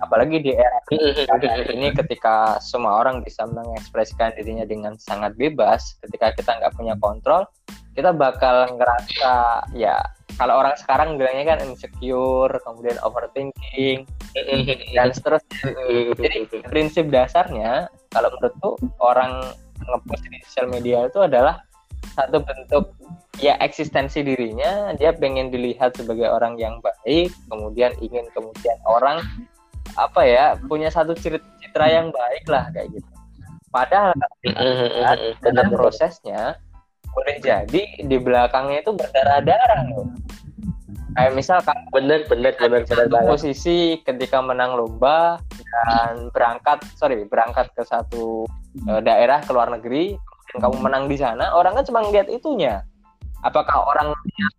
[0.00, 0.80] Apalagi di era
[1.72, 7.44] ini ketika semua orang bisa mengekspresikan dirinya dengan sangat bebas, ketika kita nggak punya kontrol,
[7.96, 10.00] kita bakal ngerasa ya
[10.40, 14.08] kalau orang sekarang bilangnya kan insecure, kemudian overthinking
[14.96, 15.68] dan seterusnya.
[16.16, 18.70] Jadi prinsip dasarnya kalau menurutku
[19.04, 19.52] orang
[19.84, 21.60] ngepost di sosial media itu adalah
[22.14, 22.94] satu bentuk
[23.38, 24.92] ya eksistensi dirinya.
[24.96, 29.22] Dia pengen dilihat sebagai orang yang baik kemudian ingin kemudian orang
[29.98, 33.10] apa ya punya satu citra yang baik lah kayak gitu.
[33.70, 34.14] Padahal
[35.42, 36.58] dalam prosesnya
[37.10, 40.06] boleh jadi di belakangnya itu berdarah-darah loh.
[41.10, 47.66] Kayak misal kamu bener bener bener bener posisi ketika menang lomba dan berangkat sorry berangkat
[47.74, 48.46] ke satu
[48.86, 50.14] uh, daerah ke luar negeri
[50.50, 52.82] dan kamu menang di sana orang kan cuma ngeliat itunya
[53.40, 54.12] apakah orang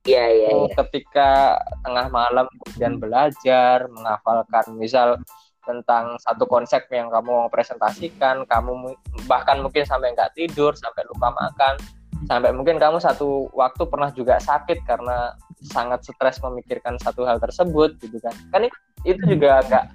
[0.07, 0.51] ya, ya, ya.
[0.83, 5.21] ketika tengah malam kemudian belajar menghafalkan misal
[5.61, 8.97] tentang satu konsep yang kamu mau presentasikan kamu
[9.29, 11.77] bahkan mungkin sampai nggak tidur sampai lupa makan
[12.25, 17.93] sampai mungkin kamu satu waktu pernah juga sakit karena sangat stres memikirkan satu hal tersebut
[18.01, 18.65] gitu kan kan
[19.05, 19.85] itu juga nggak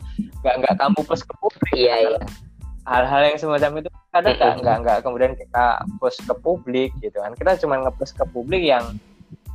[0.42, 2.18] nggak nggak kamu plus ke publik iya, iya.
[2.86, 4.54] Hal-hal yang semacam itu kadang nggak?
[4.62, 4.98] Nggak nggak.
[5.02, 7.34] Kemudian kita post ke publik gitu kan.
[7.34, 8.96] Kita cuma ngepost ke publik yang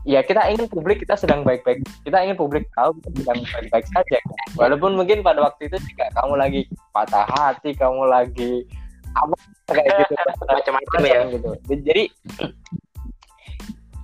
[0.04, 1.82] ya kita ingin publik kita sedang baik-baik.
[2.04, 4.18] Kita ingin publik tahu kita sedang baik-baik saja.
[4.20, 4.40] Kan?
[4.60, 6.62] walaupun mungkin pada waktu itu juga kamu lagi
[6.92, 8.68] patah hati kamu lagi
[9.16, 9.36] apa
[9.72, 10.14] kayak gitu.
[10.60, 11.20] Macam-macam ya.
[11.32, 11.50] Gitu.
[11.88, 12.04] Jadi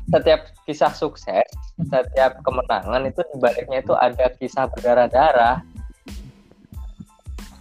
[0.07, 5.59] setiap kisah sukses, setiap kemenangan itu di baliknya itu ada kisah berdarah-darah.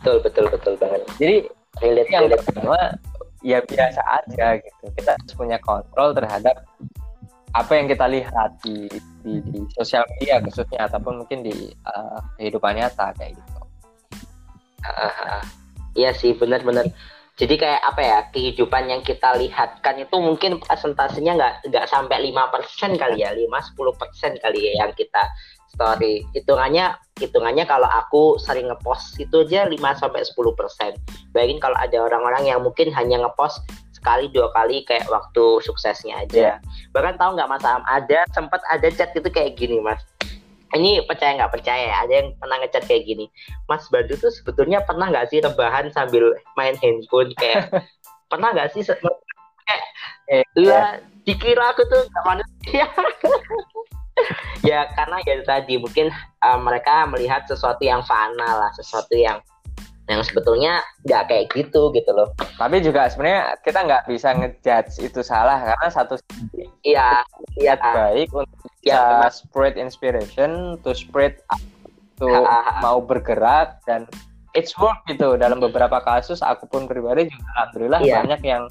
[0.06, 1.02] Betul, betul, betul banget.
[1.18, 1.36] Jadi
[1.82, 2.46] relate, yang relate.
[2.46, 2.78] pertama
[3.42, 4.84] ya biasa aja gitu.
[4.94, 6.62] Kita harus punya kontrol terhadap
[7.50, 8.86] apa yang kita lihat di
[9.26, 13.60] di, di sosial media khususnya ataupun mungkin di uh, kehidupan nyata kayak gitu.
[14.86, 15.42] Uh,
[15.98, 16.86] iya sih, benar-benar
[17.36, 22.48] jadi kayak apa ya kehidupan yang kita lihatkan itu mungkin presentasinya nggak nggak sampai lima
[22.48, 25.20] persen kali ya lima sepuluh persen kali ya yang kita
[25.76, 26.24] story.
[26.32, 30.96] Hitungannya hitungannya kalau aku sering ngepost itu aja 5 sampai sepuluh persen.
[31.36, 33.60] Bayangin kalau ada orang-orang yang mungkin hanya ngepost
[33.92, 36.56] sekali dua kali kayak waktu suksesnya aja.
[36.56, 36.56] Yeah.
[36.96, 40.00] bahkan tahu nggak mas Am ada sempat ada chat gitu kayak gini mas.
[40.74, 41.52] Ini percaya nggak?
[41.56, 42.04] Percaya.
[42.04, 43.30] Ada yang pernah ngecat kayak gini.
[43.70, 47.32] Mas Badu tuh sebetulnya pernah nggak sih rebahan sambil main handphone?
[47.38, 47.70] Kayak
[48.30, 49.82] pernah nggak sih kayak
[50.30, 52.86] eh, ya dikira aku tuh nggak manusia
[54.68, 56.08] ya karena ya tadi mungkin
[56.40, 59.40] uh, mereka melihat sesuatu yang fana lah sesuatu yang
[60.06, 62.30] yang sebetulnya nggak kayak gitu gitu loh.
[62.38, 66.14] Tapi juga sebenarnya kita nggak bisa ngejudge itu salah karena satu
[66.86, 67.26] iya
[67.58, 71.34] iya baik untuk ya, spread inspiration to spread
[72.22, 72.30] to
[72.86, 74.06] mau bergerak dan
[74.54, 78.22] it's work gitu dalam beberapa kasus aku pun pribadi juga alhamdulillah yeah.
[78.22, 78.62] banyak yang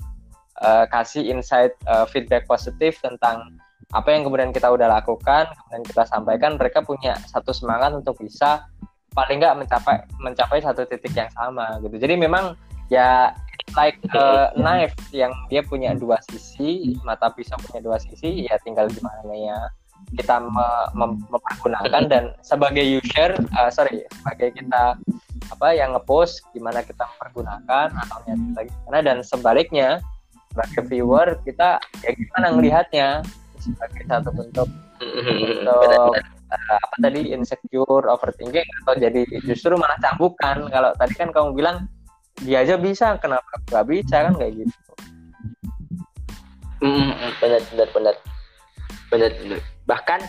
[0.63, 3.59] uh, kasih insight uh, feedback positif tentang
[3.95, 8.67] apa yang kemudian kita udah lakukan kemudian kita sampaikan mereka punya satu semangat untuk bisa
[9.15, 11.95] paling nggak mencapai mencapai satu titik yang sama gitu.
[11.95, 12.59] Jadi memang
[12.91, 13.31] ya
[13.79, 18.91] like a knife yang dia punya dua sisi mata pisau punya dua sisi ya tinggal
[18.91, 19.57] gimana ya
[20.13, 24.99] kita me, mem, mempergunakan dan sebagai user uh, sorry sebagai kita
[25.49, 29.89] apa yang ngepost gimana kita mempergunakan atau lagi karena dan sebaliknya
[30.53, 33.07] sebagai viewer kita ya gimana melihatnya
[33.66, 34.70] sebagai satu bentuk
[35.01, 36.13] bentuk
[36.53, 41.78] uh, apa tadi insecure overthinking atau jadi justru malah cambukan kalau tadi kan kamu bilang
[42.43, 44.80] dia aja bisa kenapa nggak bisa kan kayak gitu.
[46.84, 48.16] Mm, benar benar benar.
[49.07, 49.59] Benar benar.
[49.88, 50.22] Bahkan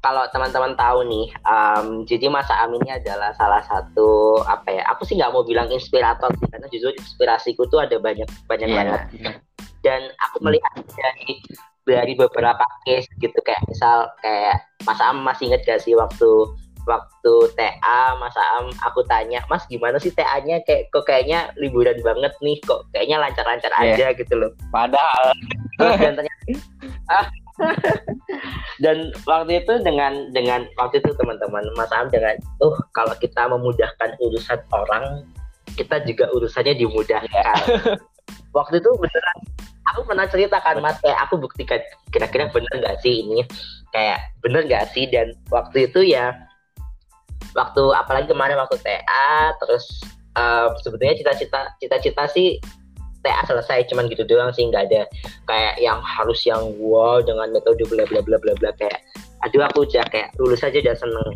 [0.00, 4.82] kalau teman-teman tahu nih, um, jadi Masa Amin ini adalah salah satu apa ya?
[4.96, 8.76] Aku sih nggak mau bilang inspirator sih, karena justru inspirasiku tuh ada banyak banyak yeah.
[8.80, 9.00] banget.
[9.84, 11.44] Dan aku melihat dari
[11.90, 13.36] dari beberapa case gitu.
[13.42, 16.30] Kayak misal kayak Mas Am masih inget gak sih waktu
[16.88, 22.32] waktu TA Mas Am aku tanya Mas gimana sih TA-nya kayak kok kayaknya liburan banget
[22.40, 23.94] nih kok kayaknya lancar-lancar yeah.
[23.94, 24.50] aja gitu loh.
[24.72, 25.34] Padahal.
[25.80, 26.44] Dan ternyata
[27.08, 27.26] ah,
[28.84, 34.16] dan waktu itu dengan dengan waktu itu teman-teman Mas Am dengan oh kalau kita memudahkan
[34.20, 35.24] urusan orang
[35.76, 37.28] kita juga urusannya dimudahkan.
[37.30, 37.96] Yeah.
[38.56, 39.38] waktu itu beneran
[39.92, 41.80] aku pernah ceritakan mas kayak aku buktikan
[42.14, 43.44] kira-kira bener nggak sih ini?
[43.90, 45.10] Kayak bener nggak sih?
[45.10, 46.34] Dan waktu itu ya
[47.54, 50.02] waktu apalagi kemarin waktu TA terus
[50.38, 52.62] uh, sebetulnya cita-cita cita-cita sih
[53.20, 55.02] TA selesai cuman gitu doang sih nggak ada
[55.44, 59.02] kayak yang harus yang wow dengan metode bla bla bla bla bla kayak
[59.44, 61.30] aduh aku udah kayak lulus aja udah seneng.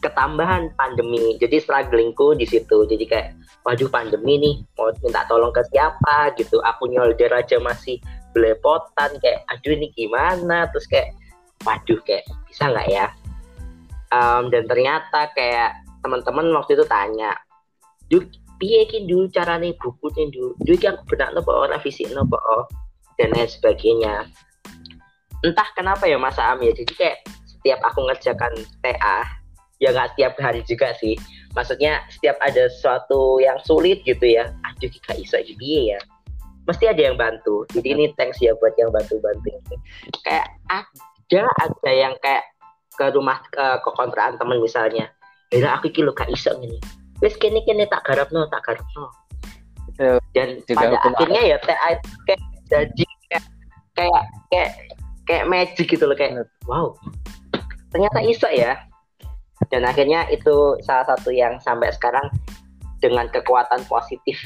[0.00, 2.88] Ketambahan pandemi jadi strugglingku di situ.
[2.88, 6.60] Jadi kayak waduh pandemi nih mau minta tolong ke siapa gitu.
[6.64, 8.00] Aku nyolder aja masih
[8.32, 10.68] belepotan kayak aduh ini gimana?
[10.72, 11.12] Terus kayak
[11.64, 13.06] waduh kayak bisa nggak ya?
[14.10, 17.36] Um, dan ternyata kayak teman-teman waktu itu tanya
[18.10, 18.26] Duh,
[18.58, 22.66] piye dulu carane bukunya dulu dulu ki aku benak nopo ora fisik nopo
[23.14, 24.26] dan lain sebagainya.
[25.46, 26.74] Entah kenapa ya Mas Am ya.
[26.74, 28.50] Jadi kayak setiap aku ngerjakan
[28.82, 29.40] TA
[29.80, 31.16] ya nggak setiap hari juga sih
[31.56, 36.00] maksudnya setiap ada sesuatu yang sulit gitu ya aduh gak bisa jadi ya.
[36.68, 37.66] Mesti ada yang bantu.
[37.72, 39.58] Jadi ini thanks ya buat yang bantu-bantu
[40.22, 42.44] kayak ada ada yang kayak
[42.94, 45.10] ke rumah ke, ke kontrakan temen misalnya.
[45.50, 46.78] Ya aku kilo gak iso gini
[47.20, 49.08] wes kini kini tak garap no tak garap no
[50.32, 52.00] dan pada akhirnya ya kayak
[52.72, 53.44] jadi kayak
[53.92, 54.70] kayak kayak
[55.28, 56.96] kayak magic gitu loh kayak wow.
[57.90, 58.80] Ternyata iso ya
[59.70, 62.26] dan akhirnya itu salah satu yang sampai sekarang
[63.00, 64.36] dengan kekuatan positif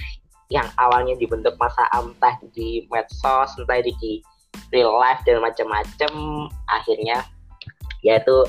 [0.52, 4.20] yang awalnya dibentuk masa entah di medsos entah di
[4.70, 6.12] real life dan macam-macam
[6.70, 7.24] akhirnya
[8.04, 8.44] yaitu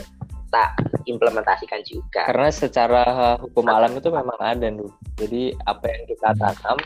[0.51, 0.75] tak
[1.07, 2.27] implementasikan juga.
[2.27, 3.03] Karena secara
[3.39, 6.77] hukum alam itu memang ada nih jadi apa yang kita tanam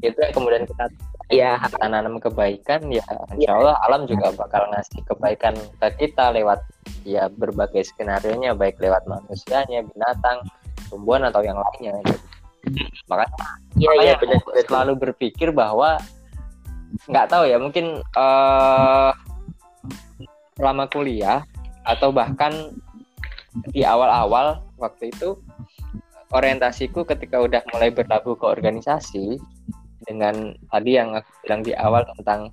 [0.00, 0.90] itu yang kemudian kita
[1.30, 6.58] ya tanam kebaikan ya insya Allah alam juga bakal ngasih kebaikan ke kita lewat
[7.06, 10.42] ya berbagai skenario nya baik lewat manusianya binatang
[10.90, 12.18] tumbuhan atau yang lainnya gitu.
[13.08, 13.46] makanya,
[13.78, 14.64] ya, makanya ya, benar, benar.
[14.68, 15.96] selalu berpikir bahwa
[17.06, 19.14] nggak tahu ya mungkin uh,
[20.58, 21.46] selama kuliah
[21.86, 22.52] atau bahkan
[23.70, 25.38] di awal-awal waktu itu
[26.30, 29.38] orientasiku ketika udah mulai berlabuh ke organisasi
[30.04, 32.48] dengan tadi yang aku bilang di awal tentang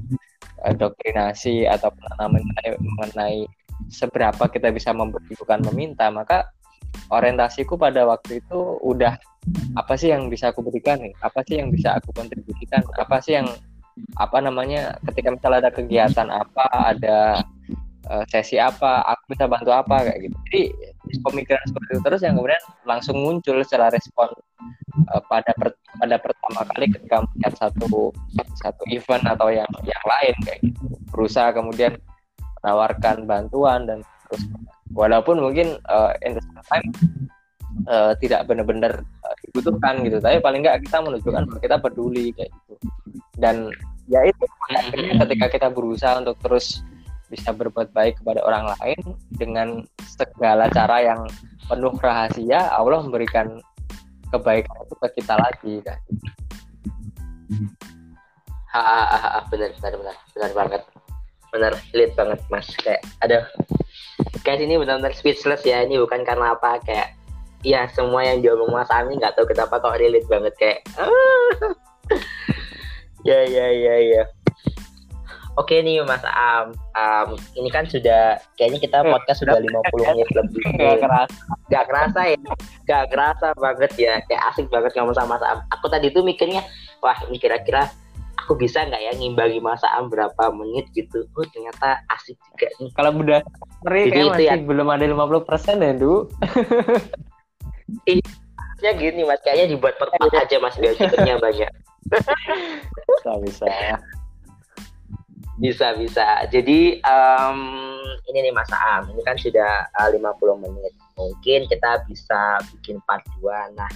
[0.63, 3.37] uh, doktrinasi atau mengenai, mengenai
[3.87, 5.37] seberapa kita bisa memberi
[5.69, 6.49] meminta maka
[7.13, 9.15] orientasiku pada waktu itu udah
[9.79, 11.13] apa sih yang bisa aku berikan nih?
[11.23, 12.83] Apa sih yang bisa aku kontribusikan?
[12.99, 13.47] Apa sih yang
[14.19, 17.17] apa namanya ketika misalnya ada kegiatan apa ada
[18.11, 20.37] uh, sesi apa aku bisa bantu apa kayak gitu.
[20.49, 20.63] Jadi
[21.23, 22.01] pemikiran seperti itu.
[22.03, 24.29] Terus yang kemudian langsung muncul secara respon
[25.13, 28.11] uh, pada per, pada pertama kali ketika melihat satu
[28.59, 30.83] satu event atau yang yang lain kayak gitu.
[31.13, 31.95] Berusaha kemudian
[32.61, 34.43] menawarkan bantuan dan terus.
[34.95, 36.87] Walaupun mungkin uh, in the same time
[37.87, 40.17] uh, tidak benar-benar uh, dibutuhkan gitu.
[40.19, 42.75] Tapi paling nggak kita menunjukkan bahwa kita peduli kayak gitu.
[43.37, 43.71] Dan
[44.07, 44.43] ya itu
[45.27, 46.81] ketika kita berusaha untuk terus
[47.27, 49.01] bisa berbuat baik kepada orang lain
[49.35, 51.21] dengan segala cara yang
[51.67, 53.59] penuh rahasia Allah memberikan
[54.31, 55.99] kebaikan itu ke kita lagi kan?
[58.75, 60.81] Ha, ha, ha, benar benar benar benar banget.
[61.47, 62.67] Benar relate banget mas.
[62.83, 63.47] Kayak ada
[64.43, 67.15] kayak ini benar-benar speechless ya ini bukan karena apa kayak
[67.65, 70.79] ya semua yang diomong mas Ami nggak tahu kenapa kok relate banget kayak
[73.27, 74.23] ya ya ya ya
[75.57, 80.63] Oke nih Mas Am, um, ini kan sudah kayaknya kita podcast sudah 50 menit lebih.
[80.77, 81.41] Gak kerasa.
[81.73, 82.37] Gak kerasa ya.
[82.85, 84.13] Gak kerasa banget ya.
[84.29, 85.65] Kayak asik banget ngomong sama Mas Am.
[85.73, 86.61] Aku tadi tuh mikirnya,
[87.01, 87.89] wah ini kira-kira
[88.37, 91.25] aku bisa nggak ya ngimbangi Mas Am berapa menit gitu.
[91.33, 92.89] Oh ternyata asik juga nih.
[92.93, 93.41] Kalau udah
[93.81, 94.55] seri kayak masih ya.
[94.61, 96.13] belum ada 50 persen ya, Du.
[98.77, 100.93] Iya, gini Mas, kayaknya dibuat per aja Mas, biar
[101.41, 101.71] banyak.
[103.09, 103.65] bisa, bisa
[105.57, 107.59] bisa bisa jadi um,
[108.29, 109.09] ini nih Mas Am.
[109.09, 110.93] Ini kan sudah uh, 50 menit.
[111.17, 113.89] Mungkin kita bisa bikin part 2 nah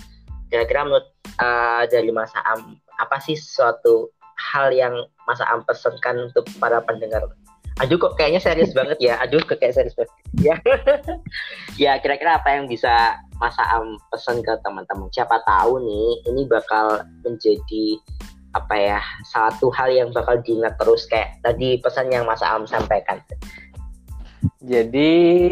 [0.52, 1.08] kira-kira menurut
[1.40, 4.94] uh, dari Mas Am apa sih suatu hal yang
[5.30, 7.24] Mas Am pesankan untuk para pendengar?
[7.80, 9.16] Aduh kok kayaknya serius banget ya.
[9.24, 10.12] Aduh kok kayak serius banget.
[10.44, 10.56] Ya.
[11.80, 15.08] Ya kira-kira apa yang bisa Mas Am pesan ke teman-teman?
[15.10, 17.98] Siapa tahu nih ini bakal menjadi
[18.52, 19.00] apa ya
[19.32, 23.24] satu hal yang bakal diingat terus kayak tadi pesan yang Mas Am sampaikan.
[24.62, 25.50] Jadi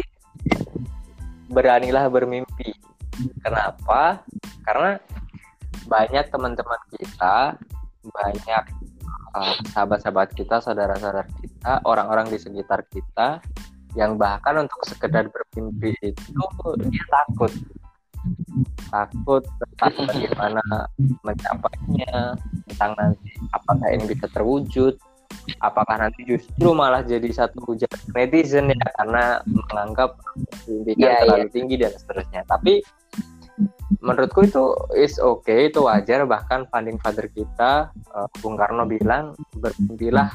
[1.50, 2.76] beranilah bermimpi.
[3.42, 4.22] Kenapa?
[4.64, 5.00] Karena
[5.90, 7.58] banyak teman-teman kita,
[8.06, 8.64] banyak
[9.34, 13.42] uh, sahabat-sahabat kita, saudara-saudara kita, orang-orang di sekitar kita
[13.98, 16.46] yang bahkan untuk sekedar bermimpi itu
[16.86, 17.50] dia takut
[18.92, 20.62] takut tentang bagaimana
[21.26, 22.38] mencapainya
[22.80, 24.96] tentang nanti apakah ini bisa terwujud
[25.60, 30.16] apakah nanti justru malah jadi satu hujat netizen ya karena menganggap
[30.64, 31.52] pendidikan yeah, terlalu yeah.
[31.52, 32.42] tinggi dan seterusnya.
[32.48, 32.72] Tapi
[34.00, 34.64] menurutku itu
[34.96, 36.24] is oke okay, itu wajar.
[36.24, 40.30] Bahkan funding father kita uh, Bung Karno bilang bermimpilah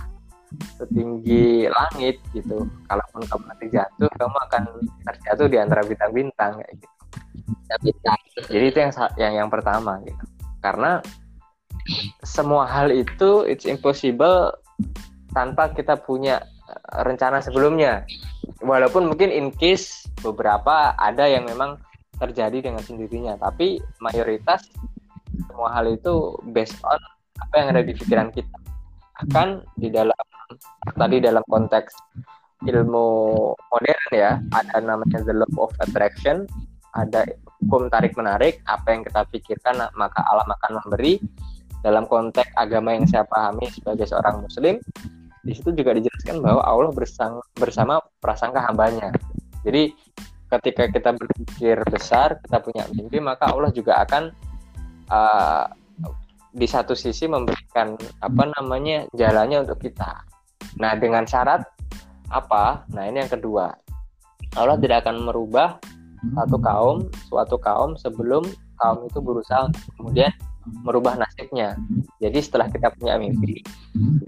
[0.78, 2.70] setinggi langit gitu.
[2.86, 4.64] Kalaupun kamu nanti jatuh kamu akan
[5.12, 6.94] terjatuh di antara bintang-bintang kayak gitu.
[8.46, 10.24] Jadi itu yang yang yang pertama gitu.
[10.62, 11.02] Karena
[12.26, 14.54] semua hal itu it's impossible
[15.34, 18.06] tanpa kita punya eh, rencana sebelumnya.
[18.62, 21.78] Walaupun mungkin in case beberapa ada yang memang
[22.16, 24.64] terjadi dengan sendirinya tapi mayoritas
[25.52, 26.98] semua hal itu based on
[27.44, 28.56] apa yang ada di pikiran kita.
[29.26, 30.16] Bahkan di dalam
[30.96, 31.92] tadi dalam konteks
[32.64, 33.08] ilmu
[33.52, 36.48] modern ya ada namanya the law of attraction
[36.96, 37.28] ada
[37.60, 41.20] hukum tarik menarik apa yang kita pikirkan maka alam akan memberi
[41.86, 44.82] dalam konteks agama yang saya pahami sebagai seorang muslim
[45.46, 49.14] di situ juga dijelaskan bahwa Allah bersama, bersama prasangka hambanya.
[49.62, 49.94] Jadi
[50.50, 54.34] ketika kita berpikir besar kita punya mimpi maka Allah juga akan
[55.14, 55.70] uh,
[56.56, 57.94] di satu sisi memberikan
[58.26, 60.26] apa namanya jalannya untuk kita.
[60.82, 61.62] Nah dengan syarat
[62.34, 62.90] apa?
[62.90, 63.70] Nah ini yang kedua.
[64.58, 65.78] Allah tidak akan merubah
[66.34, 66.98] satu kaum
[67.30, 68.42] suatu kaum sebelum
[68.82, 69.70] kaum itu berusaha
[70.00, 70.32] kemudian
[70.84, 71.78] merubah nasibnya.
[72.20, 73.62] Jadi setelah kita punya mimpi,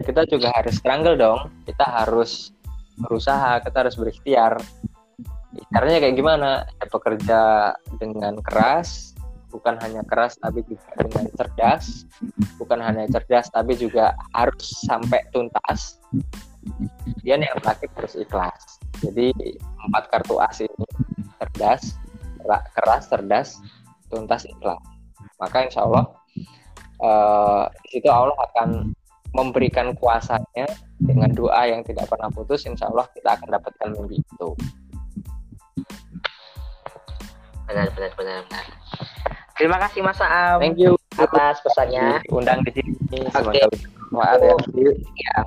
[0.06, 1.50] kita juga harus struggle dong.
[1.66, 2.54] Kita harus
[2.98, 4.58] berusaha, kita harus berikhtiar.
[5.74, 6.50] Caranya kayak gimana?
[6.78, 7.42] Ya, bekerja
[7.98, 9.18] dengan keras,
[9.50, 12.06] bukan hanya keras tapi juga dengan cerdas.
[12.62, 15.98] Bukan hanya cerdas tapi juga harus sampai tuntas.
[17.02, 18.62] Kemudian yang terakhir harus ikhlas.
[19.02, 19.32] Jadi
[19.88, 20.86] empat kartu as ini
[21.38, 21.96] cerdas,
[22.74, 23.50] keras, cerdas,
[24.10, 24.82] tuntas, ikhlas.
[25.38, 26.06] Maka insya Allah
[27.02, 28.94] uh, di situ Allah akan
[29.36, 30.66] memberikan kuasanya
[30.98, 32.66] dengan doa yang tidak pernah putus.
[32.66, 34.50] Insya Allah kita akan dapatkan mimpi itu.
[37.68, 38.66] Benar, benar, benar, benar.
[39.58, 40.62] Terima kasih Mas Am.
[40.62, 42.22] Thank you atas pesannya.
[42.30, 43.26] Undang di sini.
[43.34, 43.58] Oke.
[43.58, 43.66] Okay.
[44.14, 44.54] ya.
[45.18, 45.38] ya.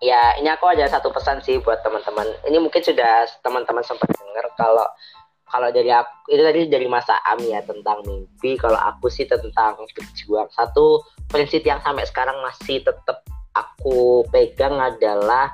[0.00, 2.24] Ya, ini aku ada satu pesan sih buat teman-teman.
[2.48, 4.88] Ini mungkin sudah teman-teman sempat dengar kalau
[5.50, 8.54] kalau dari aku itu tadi dari masa Am ya tentang mimpi.
[8.56, 10.48] Kalau aku sih tentang berjuang.
[10.54, 15.50] Satu prinsip yang sampai sekarang masih tetap aku pegang adalah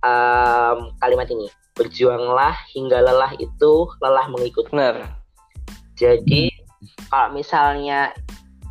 [0.00, 1.52] um, kalimat ini.
[1.76, 4.72] Berjuanglah hingga lelah itu lelah mengikut.
[4.72, 5.20] Benar.
[5.94, 6.50] Jadi
[7.12, 8.10] kalau misalnya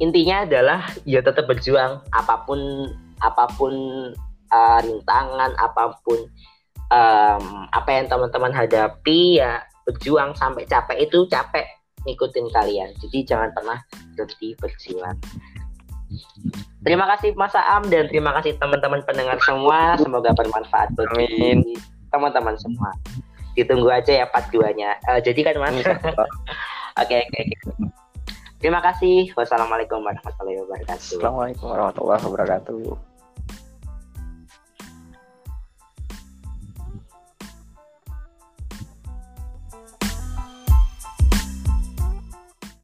[0.02, 2.90] intinya adalah ya tetap berjuang apa pun
[3.22, 3.74] apa pun
[4.52, 6.20] uh, rintangan apa pun
[6.92, 11.66] um, apa yang teman-teman hadapi ya berjuang sampai capek itu capek
[12.04, 12.90] ngikutin kalian.
[13.00, 13.80] Jadi jangan pernah
[14.16, 15.18] berhenti berjuang.
[16.84, 19.98] Terima kasih Mas Am dan terima kasih teman-teman pendengar semua.
[19.98, 21.80] Semoga bermanfaat bagi
[22.12, 22.92] teman-teman semua.
[23.58, 25.82] Ditunggu aja ya part 2 nya uh, jadi kan Mas?
[27.02, 27.42] Oke oke.
[28.62, 29.34] Terima kasih.
[29.34, 31.18] Wassalamualaikum warahmatullahi wabarakatuh.
[31.18, 33.13] Assalamualaikum warahmatullahi wabarakatuh.